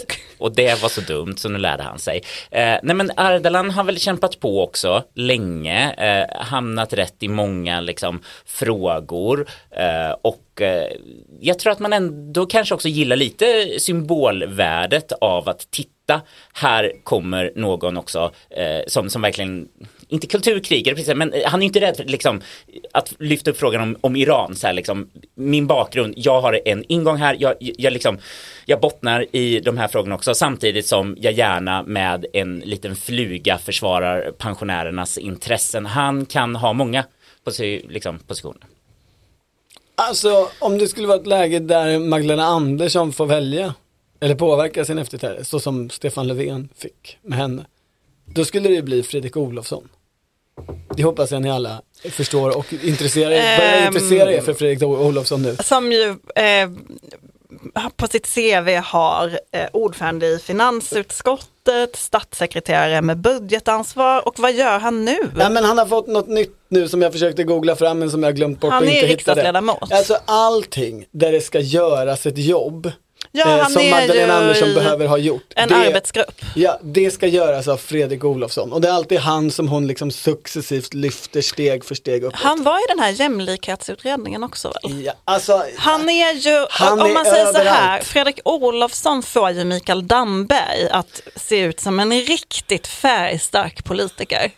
Och 0.41 0.55
det 0.55 0.83
var 0.83 0.89
så 0.89 1.01
dumt 1.01 1.37
så 1.37 1.49
nu 1.49 1.59
lärde 1.59 1.83
han 1.83 1.99
sig. 1.99 2.23
Eh, 2.51 2.77
nej 2.83 2.97
men 2.97 3.11
Ardalan 3.17 3.71
har 3.71 3.85
väl 3.85 3.99
kämpat 3.99 4.41
på 4.41 4.63
också 4.63 5.03
länge, 5.15 5.93
eh, 5.93 6.43
hamnat 6.45 6.93
rätt 6.93 7.23
i 7.23 7.29
många 7.29 7.81
liksom 7.81 8.21
frågor 8.47 9.49
eh, 9.71 10.17
och 10.23 10.61
eh, 10.61 10.93
jag 11.41 11.59
tror 11.59 11.73
att 11.73 11.79
man 11.79 11.93
ändå 11.93 12.47
kanske 12.47 12.75
också 12.75 12.89
gillar 12.89 13.17
lite 13.17 13.67
symbolvärdet 13.79 15.13
av 15.13 15.49
att 15.49 15.71
titta, 15.71 16.21
här 16.53 16.93
kommer 17.05 17.53
någon 17.57 17.97
också 17.97 18.31
eh, 18.51 18.83
som, 18.87 19.11
som 19.11 19.23
verkligen 19.23 19.69
inte 20.11 20.27
kulturkrigare 20.27 20.95
precis, 20.95 21.15
men 21.15 21.33
eh, 21.33 21.43
han 21.47 21.63
är 21.63 21.67
inte 21.67 21.81
rädd 21.81 21.97
för 21.97 22.05
liksom, 22.05 22.41
att 22.93 23.13
lyfta 23.19 23.51
upp 23.51 23.59
frågan 23.59 23.83
om, 23.83 23.97
om 24.01 24.17
Iran. 24.17 24.57
Så 24.57 24.67
här, 24.67 24.75
liksom, 24.75 25.11
min 25.35 25.67
bakgrund, 25.67 26.15
jag 26.17 26.41
har 26.41 26.61
en 26.65 26.85
ingång 26.89 27.17
här, 27.17 27.37
jag, 27.39 27.55
jag, 27.61 27.93
liksom, 27.93 28.19
jag 28.67 28.81
bottnar 28.81 29.37
i 29.37 29.61
de 29.61 29.79
här 29.79 29.89
frågorna 29.89 30.15
också 30.15 30.35
samtidigt 30.35 30.87
som 30.87 31.17
jag 31.21 31.33
gärna 31.33 31.83
med 31.83 32.27
en 32.33 32.59
liten 32.59 32.97
fluga 32.97 33.59
försvarar 33.59 34.31
pensionärernas 34.31 35.19
intressen. 35.19 35.87
Han 35.87 36.27
kan 36.27 36.57
ha 36.57 36.73
många 36.73 37.05
posi 37.45 37.87
liksom, 37.89 38.19
positioner. 38.19 38.63
Alltså 39.95 40.49
om 40.59 40.79
det 40.79 40.89
skulle 40.89 41.07
vara 41.07 41.21
ett 41.21 41.27
läge 41.27 41.59
där 41.59 41.99
Magdalena 41.99 42.45
Andersson 42.45 43.13
får 43.13 43.27
välja 43.27 43.75
eller 44.21 44.35
påverka 44.35 44.85
sin 44.85 44.99
efterträdare 44.99 45.45
så 45.45 45.61
som 45.61 45.91
Stefan 45.91 46.27
Löfven 46.27 46.69
fick 46.77 47.19
med 47.23 47.39
henne. 47.39 47.67
Då 48.35 48.45
skulle 48.45 48.69
det 48.69 48.83
bli 48.83 49.03
Fredrik 49.03 49.37
Olofsson. 49.37 49.89
Det 50.97 51.03
hoppas 51.03 51.31
jag 51.31 51.43
ni 51.43 51.51
alla 51.51 51.83
förstår 52.11 52.57
och 52.59 52.73
intresserar 52.85 53.31
er, 53.31 53.59
börjar 53.59 53.77
Ehm. 53.77 53.87
intressera 53.87 54.33
er 54.33 54.41
för 54.41 54.55
Fredrik 54.55 54.83
Olofsson 54.83 55.43
nu. 55.43 55.57
Som 55.57 55.93
ju 55.93 56.09
eh, 56.35 56.71
på 57.97 58.07
sitt 58.07 58.35
CV 58.35 58.69
har 58.85 59.27
eh, 59.53 59.67
ordförande 59.73 60.27
i 60.27 60.39
finansutskottet, 60.39 61.97
statssekreterare 61.97 63.03
med 63.03 63.19
budgetansvar 63.19 64.29
och 64.29 64.39
vad 64.39 64.53
gör 64.53 64.79
han 64.79 65.05
nu? 65.05 65.17
Nej 65.37 65.51
men 65.51 65.65
han 65.65 65.79
har 65.79 65.87
fått 65.87 66.07
något 66.07 66.29
nytt 66.29 66.57
nu 66.69 66.89
som 66.89 67.03
jag 67.03 67.13
försökte 67.13 67.45
googla 67.45 67.77
fram 67.77 67.99
men 67.99 68.11
som 68.11 68.23
jag 68.23 68.37
glömt 68.37 68.61
bort 68.61 68.73
Han 68.73 68.83
och 68.83 68.89
är 68.89 68.93
inte 68.93 68.97
hittade. 69.07 69.15
riksdagsledamot. 69.15 69.93
Alltså 69.93 70.17
allting 70.25 71.05
där 71.11 71.33
det 71.33 71.41
ska 71.41 71.61
göras 71.61 72.27
ett 72.27 72.39
jobb 72.39 72.93
Ja, 73.33 73.59
eh, 73.59 73.69
som 73.69 73.91
Magdalena 73.91 74.35
Andersson 74.35 74.75
behöver 74.75 75.07
ha 75.07 75.19
gjort. 75.19 75.53
En 75.57 75.69
det, 75.69 75.75
arbetsgrupp. 75.75 76.41
Ja, 76.55 76.79
det 76.83 77.11
ska 77.11 77.27
göras 77.27 77.69
av 77.69 77.77
Fredrik 77.77 78.25
Olofsson 78.25 78.73
och 78.73 78.81
det 78.81 78.89
är 78.89 78.93
alltid 78.93 79.19
han 79.19 79.51
som 79.51 79.69
hon 79.69 79.87
liksom 79.87 80.11
successivt 80.11 80.95
lyfter 80.95 81.41
steg 81.41 81.85
för 81.85 81.95
steg 81.95 82.25
uppåt. 82.25 82.41
Han 82.41 82.63
var 82.63 82.79
i 82.79 82.85
den 82.89 82.99
här 82.99 83.11
jämlikhetsutredningen 83.11 84.45
också 84.45 84.69
väl? 84.69 85.05
Ja, 85.05 85.13
alltså, 85.25 85.63
Han 85.77 86.09
är 86.09 86.33
ju, 86.33 86.67
Han 86.71 87.01
om 87.01 87.15
man 87.15 87.25
säger 87.25 87.47
så 87.47 87.53
här, 87.53 87.61
överallt. 87.61 88.05
Fredrik 88.05 88.41
Olofsson 88.45 89.23
får 89.23 89.51
ju 89.51 89.65
Mikael 89.65 90.07
Damberg 90.07 90.89
att 90.91 91.23
se 91.37 91.61
ut 91.61 91.81
som 91.81 92.01
en 92.01 92.13
riktigt 92.13 92.87
färgstark 92.87 93.85
politiker. 93.85 94.53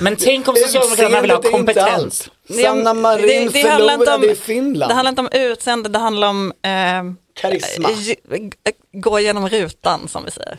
Men 0.00 0.16
tänk 0.16 0.48
om 0.48 0.56
Socialdemokraterna 0.56 1.20
vill 1.20 1.30
ha 1.30 1.42
kompetens. 1.42 2.30
Sanna 2.62 2.94
Marin 2.94 3.26
det 3.26 3.34
inte 3.34 3.60
förlorade 3.60 4.14
om- 4.14 4.24
i 4.24 4.34
Finland. 4.34 4.90
Det 4.90 4.94
handlar 4.94 5.08
inte 5.10 5.20
om 5.20 5.28
utseende, 5.32 5.88
det 5.88 5.98
handlar 5.98 6.28
om 6.28 6.52
eh, 6.62 6.70
Karisma. 7.40 7.88
eh, 7.90 8.72
gå 8.92 9.20
genom 9.20 9.48
rutan 9.48 10.08
som 10.08 10.24
vi 10.24 10.30
säger. 10.30 10.58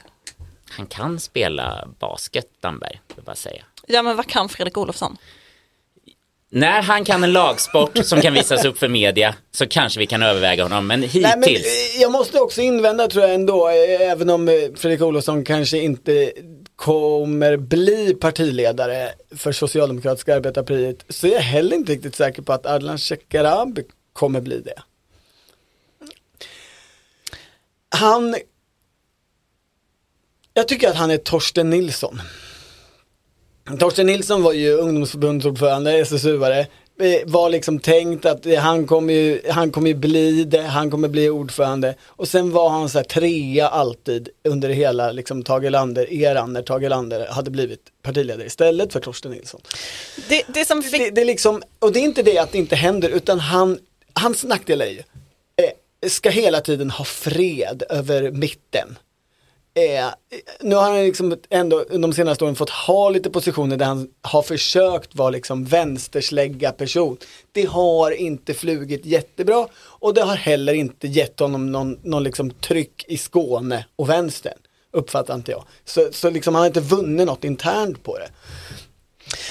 Han 0.69 0.85
kan 0.87 1.19
spela 1.19 1.87
basket, 1.99 2.45
Damberg, 2.61 2.99
vill 3.07 3.13
jag 3.15 3.25
bara 3.25 3.35
säga. 3.35 3.63
Ja 3.87 4.01
men 4.01 4.15
vad 4.15 4.27
kan 4.27 4.49
Fredrik 4.49 4.77
Olofsson? 4.77 5.17
När 6.51 6.81
han 6.81 7.05
kan 7.05 7.23
en 7.23 7.33
lagsport 7.33 7.97
som 8.05 8.21
kan 8.21 8.33
visas 8.33 8.65
upp 8.65 8.77
för 8.77 8.87
media 8.87 9.35
så 9.51 9.67
kanske 9.67 9.99
vi 9.99 10.07
kan 10.07 10.23
överväga 10.23 10.63
honom, 10.63 10.87
men 10.87 11.01
hittills. 11.03 11.23
Nej, 11.23 11.37
men 11.37 11.49
eh, 11.49 12.01
jag 12.01 12.11
måste 12.11 12.39
också 12.39 12.61
invända 12.61 13.07
tror 13.07 13.23
jag 13.25 13.33
ändå, 13.35 13.67
eh, 13.69 14.01
även 14.11 14.29
om 14.29 14.71
Fredrik 14.77 15.01
Olofsson 15.01 15.43
kanske 15.43 15.77
inte 15.77 16.31
kommer 16.79 17.57
bli 17.57 18.13
partiledare 18.13 19.11
för 19.35 19.51
Socialdemokratiska 19.51 20.35
arbetarpartiet 20.35 21.05
så 21.09 21.27
är 21.27 21.31
jag 21.31 21.39
heller 21.39 21.75
inte 21.75 21.91
riktigt 21.91 22.15
säker 22.15 22.41
på 22.41 22.53
att 22.53 22.65
Ardalan 22.65 22.97
Shekarabi 22.97 23.83
kommer 24.13 24.41
bli 24.41 24.61
det. 24.61 24.81
Han 27.89 28.35
Jag 30.53 30.67
tycker 30.67 30.89
att 30.89 30.95
han 30.95 31.11
är 31.11 31.17
Torsten 31.17 31.69
Nilsson. 31.69 32.21
Torsten 33.79 34.05
Nilsson 34.05 34.43
var 34.43 34.53
ju 34.53 34.73
ungdomsförbundsordförande, 34.73 35.91
SSU-are. 35.91 36.65
Eh, 36.99 37.21
Var 37.25 37.49
liksom 37.49 37.79
tänkt 37.79 38.25
att 38.25 38.45
han 38.57 38.87
kommer 38.87 39.13
ju, 39.13 39.41
han 39.49 39.71
kommer 39.71 39.93
bli 39.93 40.43
det, 40.43 40.61
han 40.61 40.91
kommer 40.91 41.07
bli 41.07 41.29
ordförande. 41.29 41.95
Och 42.05 42.27
sen 42.27 42.51
var 42.51 42.69
han 42.69 42.89
så 42.89 42.97
här 42.97 43.03
trea 43.05 43.67
alltid 43.67 44.29
under 44.43 44.69
hela 44.69 45.11
liksom 45.11 45.43
Tage 45.43 45.63
Erlander-eran 45.63 46.53
när 46.53 46.61
Tage 46.61 46.83
Erlander 46.83 47.27
hade 47.27 47.51
blivit 47.51 47.79
partiledare 48.03 48.45
istället 48.47 48.93
för 48.93 48.99
Torsten 48.99 49.31
Nilsson. 49.31 49.61
Det, 50.29 50.43
det 50.47 50.65
som 50.65 50.83
fick, 50.83 51.01
Det, 51.01 51.09
det 51.09 51.21
är 51.21 51.25
liksom, 51.25 51.61
och 51.79 51.91
det 51.93 51.99
är 51.99 52.03
inte 52.03 52.23
det 52.23 52.37
att 52.37 52.51
det 52.51 52.57
inte 52.57 52.75
händer 52.75 53.09
utan 53.09 53.39
han, 53.39 53.79
hans 54.13 54.43
nackdel 54.43 54.81
är 54.81 54.85
ju, 54.85 54.99
eh, 54.99 56.09
ska 56.09 56.29
hela 56.29 56.61
tiden 56.61 56.89
ha 56.89 57.05
fred 57.05 57.83
över 57.89 58.31
mitten. 58.31 58.97
Eh, 59.79 60.05
nu 60.59 60.75
har 60.75 60.81
han 60.81 61.05
liksom 61.05 61.37
ändå 61.49 61.85
de 61.89 62.13
senaste 62.13 62.43
åren 62.43 62.55
fått 62.55 62.69
ha 62.69 63.09
lite 63.09 63.29
positioner 63.29 63.77
där 63.77 63.85
han 63.85 64.07
har 64.21 64.41
försökt 64.41 65.15
vara 65.15 65.29
liksom 65.29 65.65
vänsterslägga 65.65 66.71
person. 66.71 67.17
Det 67.51 67.65
har 67.65 68.11
inte 68.11 68.53
flugit 68.53 69.05
jättebra 69.05 69.67
och 69.75 70.13
det 70.13 70.21
har 70.21 70.35
heller 70.35 70.73
inte 70.73 71.07
gett 71.07 71.39
honom 71.39 71.71
någon, 71.71 71.99
någon 72.03 72.23
liksom 72.23 72.51
tryck 72.51 73.05
i 73.07 73.17
Skåne 73.17 73.85
och 73.95 74.09
vänstern. 74.09 74.57
Uppfattar 74.91 75.35
inte 75.35 75.51
jag. 75.51 75.63
Så, 75.85 76.09
så 76.11 76.29
liksom 76.29 76.55
han 76.55 76.61
har 76.61 76.67
inte 76.67 76.79
vunnit 76.79 77.27
något 77.27 77.43
internt 77.43 78.03
på 78.03 78.17
det. 78.17 78.29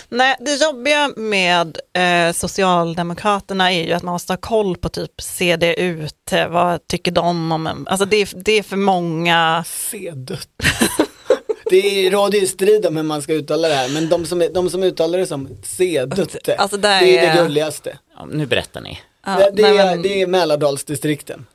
Nej, 0.09 0.37
det 0.41 0.55
jobbiga 0.63 1.11
med 1.17 1.79
eh, 1.97 2.33
Socialdemokraterna 2.33 3.73
är 3.73 3.85
ju 3.85 3.93
att 3.93 4.03
man 4.03 4.13
måste 4.13 4.33
ha 4.33 4.37
koll 4.39 4.77
på 4.77 4.89
typ 4.89 5.21
CDU, 5.23 6.09
vad 6.49 6.87
tycker 6.87 7.13
de 7.13 7.53
om 7.53 7.67
en, 7.67 7.87
alltså 7.89 8.05
det 8.07 8.17
är, 8.17 8.29
det 8.45 8.53
är 8.53 8.63
för 8.63 8.77
många, 8.77 9.65
Sedött. 9.67 10.49
Det 11.71 12.11
råder 12.11 12.39
ju 12.39 12.47
strid 12.47 12.87
om 12.87 12.97
hur 12.97 13.03
man 13.03 13.23
ska 13.23 13.33
uttala 13.33 13.69
det 13.69 13.75
här, 13.75 13.89
men 13.89 14.09
de 14.09 14.27
som, 14.27 14.49
de 14.55 14.71
som 14.71 14.83
uttalar 14.83 15.19
det 15.19 15.27
som 15.27 15.49
sedutte, 15.63 16.57
Alltså, 16.57 16.77
där 16.77 17.01
det 17.01 17.19
är 17.19 17.23
det 17.23 17.29
är- 17.29 17.43
gulligaste. 17.45 17.99
Ja, 18.17 18.25
nu 18.33 18.47
berättar 18.47 18.81
ni. 18.81 18.99
ja, 19.27 19.37
det, 19.37 19.51
det, 19.51 19.63
nej, 19.63 19.79
är, 19.79 19.85
men- 19.87 20.03
det 20.03 20.23
är 20.23 20.27
Mälardalsdistrikten. 20.27 21.47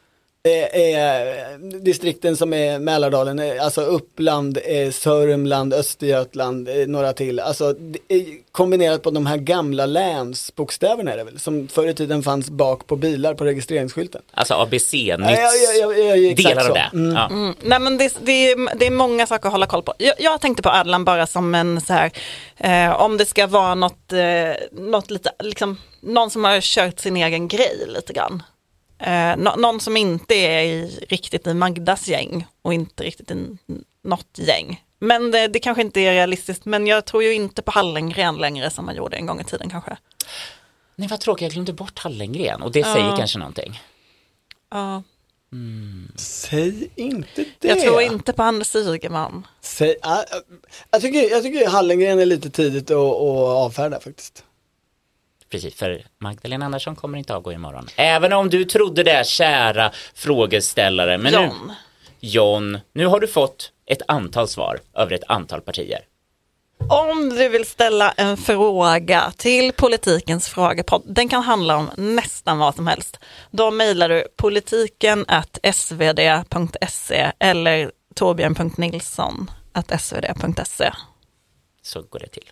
Det 0.45 0.93
är 0.93 1.57
distrikten 1.83 2.37
som 2.37 2.53
är 2.53 2.79
Mälardalen, 2.79 3.39
eh, 3.39 3.63
alltså 3.63 3.81
Uppland, 3.81 4.57
eh, 4.65 4.91
Sörmland, 4.91 5.73
Östergötland, 5.73 6.69
eh, 6.69 6.75
några 6.87 7.13
till. 7.13 7.39
Alltså 7.39 7.75
är 8.07 8.25
kombinerat 8.51 9.01
på 9.01 9.11
de 9.11 9.25
här 9.25 9.37
gamla 9.37 9.85
länsbokstäverna 9.85 11.11
är 11.13 11.17
det 11.17 11.23
väl, 11.23 11.39
som 11.39 11.67
förr 11.67 11.87
i 11.87 11.93
tiden 11.93 12.23
fanns 12.23 12.49
bak 12.49 12.87
på 12.87 12.95
bilar 12.95 13.33
på 13.33 13.45
registreringsskylten. 13.45 14.21
Alltså 14.33 14.53
ABC-nytt, 14.53 15.19
Ja, 15.19 15.27
ja, 15.29 15.73
ja, 15.81 15.93
ja, 15.93 16.15
ja, 16.15 16.31
exakt 16.31 16.49
delar 16.49 16.61
av 16.61 16.67
så. 16.67 16.73
det. 16.73 16.89
Mm. 16.93 17.15
Ja. 17.15 17.25
Mm, 17.29 17.55
nej 17.61 17.79
men 17.79 17.97
det, 17.97 18.13
det, 18.21 18.51
är, 18.51 18.75
det 18.75 18.87
är 18.87 18.91
många 18.91 19.27
saker 19.27 19.47
att 19.47 19.53
hålla 19.53 19.65
koll 19.65 19.83
på. 19.83 19.93
Jag, 19.97 20.15
jag 20.19 20.41
tänkte 20.41 20.63
på 20.63 20.69
Adlan 20.69 21.05
bara 21.05 21.27
som 21.27 21.55
en 21.55 21.81
så 21.81 21.93
här, 21.93 22.11
eh, 22.57 23.01
om 23.01 23.17
det 23.17 23.25
ska 23.25 23.47
vara 23.47 23.75
något, 23.75 24.13
eh, 24.13 24.79
något 24.81 25.11
lite, 25.11 25.31
liksom, 25.39 25.77
någon 26.01 26.29
som 26.29 26.43
har 26.43 26.61
kört 26.61 26.99
sin 26.99 27.17
egen 27.17 27.47
grej 27.47 27.85
lite 27.87 28.13
grann. 28.13 28.43
Eh, 29.03 29.35
nå- 29.37 29.55
någon 29.55 29.79
som 29.79 29.97
inte 29.97 30.35
är 30.35 30.63
i, 30.63 31.05
riktigt 31.09 31.47
i 31.47 31.53
Magdas 31.53 32.07
gäng 32.07 32.45
och 32.61 32.73
inte 32.73 33.03
riktigt 33.03 33.31
i 33.31 33.57
något 34.03 34.37
gäng. 34.37 34.83
Men 34.99 35.31
det, 35.31 35.47
det 35.47 35.59
kanske 35.59 35.81
inte 35.81 35.99
är 35.99 36.11
realistiskt, 36.11 36.65
men 36.65 36.87
jag 36.87 37.05
tror 37.05 37.23
ju 37.23 37.33
inte 37.33 37.61
på 37.61 37.71
Hallengren 37.71 38.35
längre 38.35 38.69
som 38.69 38.85
man 38.85 38.95
gjorde 38.95 39.15
en 39.17 39.25
gång 39.25 39.41
i 39.41 39.43
tiden 39.43 39.69
kanske. 39.69 39.97
Nej 40.95 41.07
vad 41.07 41.19
tråkigt, 41.19 41.41
jag 41.41 41.51
glömde 41.51 41.73
bort 41.73 41.99
Hallengren 41.99 42.61
och 42.61 42.71
det 42.71 42.83
säger 42.83 43.17
kanske 43.17 43.39
någonting. 43.39 43.81
Ja, 44.71 45.03
Säg 46.15 46.89
inte 46.95 47.45
det. 47.59 47.67
jag 47.67 47.81
tror 47.81 48.01
inte 48.01 48.33
på 48.33 48.43
Anders 48.43 48.75
Ygeman. 48.75 49.47
Säg, 49.61 49.95
ah, 50.01 50.17
ah, 50.17 50.23
jag, 50.91 51.01
tycker, 51.01 51.29
jag 51.29 51.43
tycker 51.43 51.67
Hallengren 51.69 52.19
är 52.19 52.25
lite 52.25 52.49
tidigt 52.49 52.91
att 52.91 52.97
avfärda 52.97 53.99
faktiskt. 53.99 54.43
Precis, 55.53 55.75
för 55.75 56.05
Magdalena 56.19 56.65
Andersson 56.65 56.95
kommer 56.95 57.17
inte 57.17 57.35
avgå 57.35 57.51
imorgon. 57.51 57.87
Även 57.95 58.33
om 58.33 58.49
du 58.49 58.65
trodde 58.65 59.03
det, 59.03 59.27
kära 59.27 59.91
frågeställare. 60.13 61.17
Men 61.17 61.33
nu, 61.33 61.39
John. 61.39 61.73
John, 62.19 62.79
nu 62.93 63.05
har 63.05 63.19
du 63.19 63.27
fått 63.27 63.71
ett 63.85 64.01
antal 64.07 64.47
svar 64.47 64.79
över 64.93 65.11
ett 65.13 65.23
antal 65.27 65.61
partier. 65.61 65.99
Om 66.89 67.29
du 67.29 67.49
vill 67.49 67.65
ställa 67.65 68.11
en 68.11 68.37
fråga 68.37 69.33
till 69.37 69.73
politikens 69.73 70.49
frågepodd, 70.49 71.03
den 71.05 71.29
kan 71.29 71.43
handla 71.43 71.77
om 71.77 71.89
nästan 71.97 72.57
vad 72.57 72.75
som 72.75 72.87
helst. 72.87 73.19
Då 73.51 73.71
mejlar 73.71 74.09
du 74.09 74.27
politiken 74.37 75.25
svd.se 75.73 77.31
eller 77.39 77.91
torbjörn.nilsson 78.15 79.51
svd.se. 79.99 80.91
Så 81.81 82.01
går 82.01 82.19
det 82.19 82.27
till. 82.27 82.51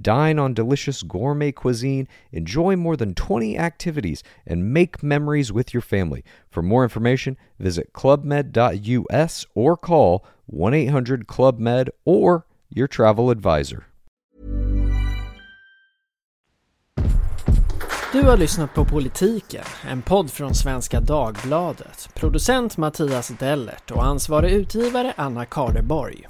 Dine 0.00 0.38
on 0.38 0.54
delicious 0.54 1.02
gourmet 1.02 1.52
cuisine, 1.52 2.06
enjoy 2.32 2.76
more 2.76 2.96
than 2.96 3.14
20 3.14 3.58
activities, 3.58 4.22
and 4.46 4.72
make 4.72 5.02
memories 5.02 5.52
with 5.52 5.74
your 5.74 5.82
family. 5.82 6.24
For 6.50 6.62
more 6.62 6.84
information, 6.84 7.36
visit 7.58 7.92
clubmed.us 7.92 9.46
or 9.54 9.76
call 9.76 10.24
1 10.46 10.74
800 10.74 11.26
Club 11.26 11.58
Med 11.58 11.90
or 12.04 12.46
your 12.70 12.88
travel 12.88 13.30
advisor. 13.30 13.84
Du 18.12 18.22
har 18.22 18.36
lyssnat 18.36 18.74
på 18.74 18.84
Politiken, 18.84 19.64
en 19.90 20.02
podd 20.02 20.30
från 20.30 20.54
Svenska 20.54 21.00
Dagbladet. 21.00 22.08
Producent 22.14 22.76
Mattias 22.76 23.28
Dellert 23.28 23.90
och 23.90 24.04
ansvarig 24.04 24.52
utgivare 24.52 25.12
Anna 25.16 25.44
Kardeborg. 25.44 26.28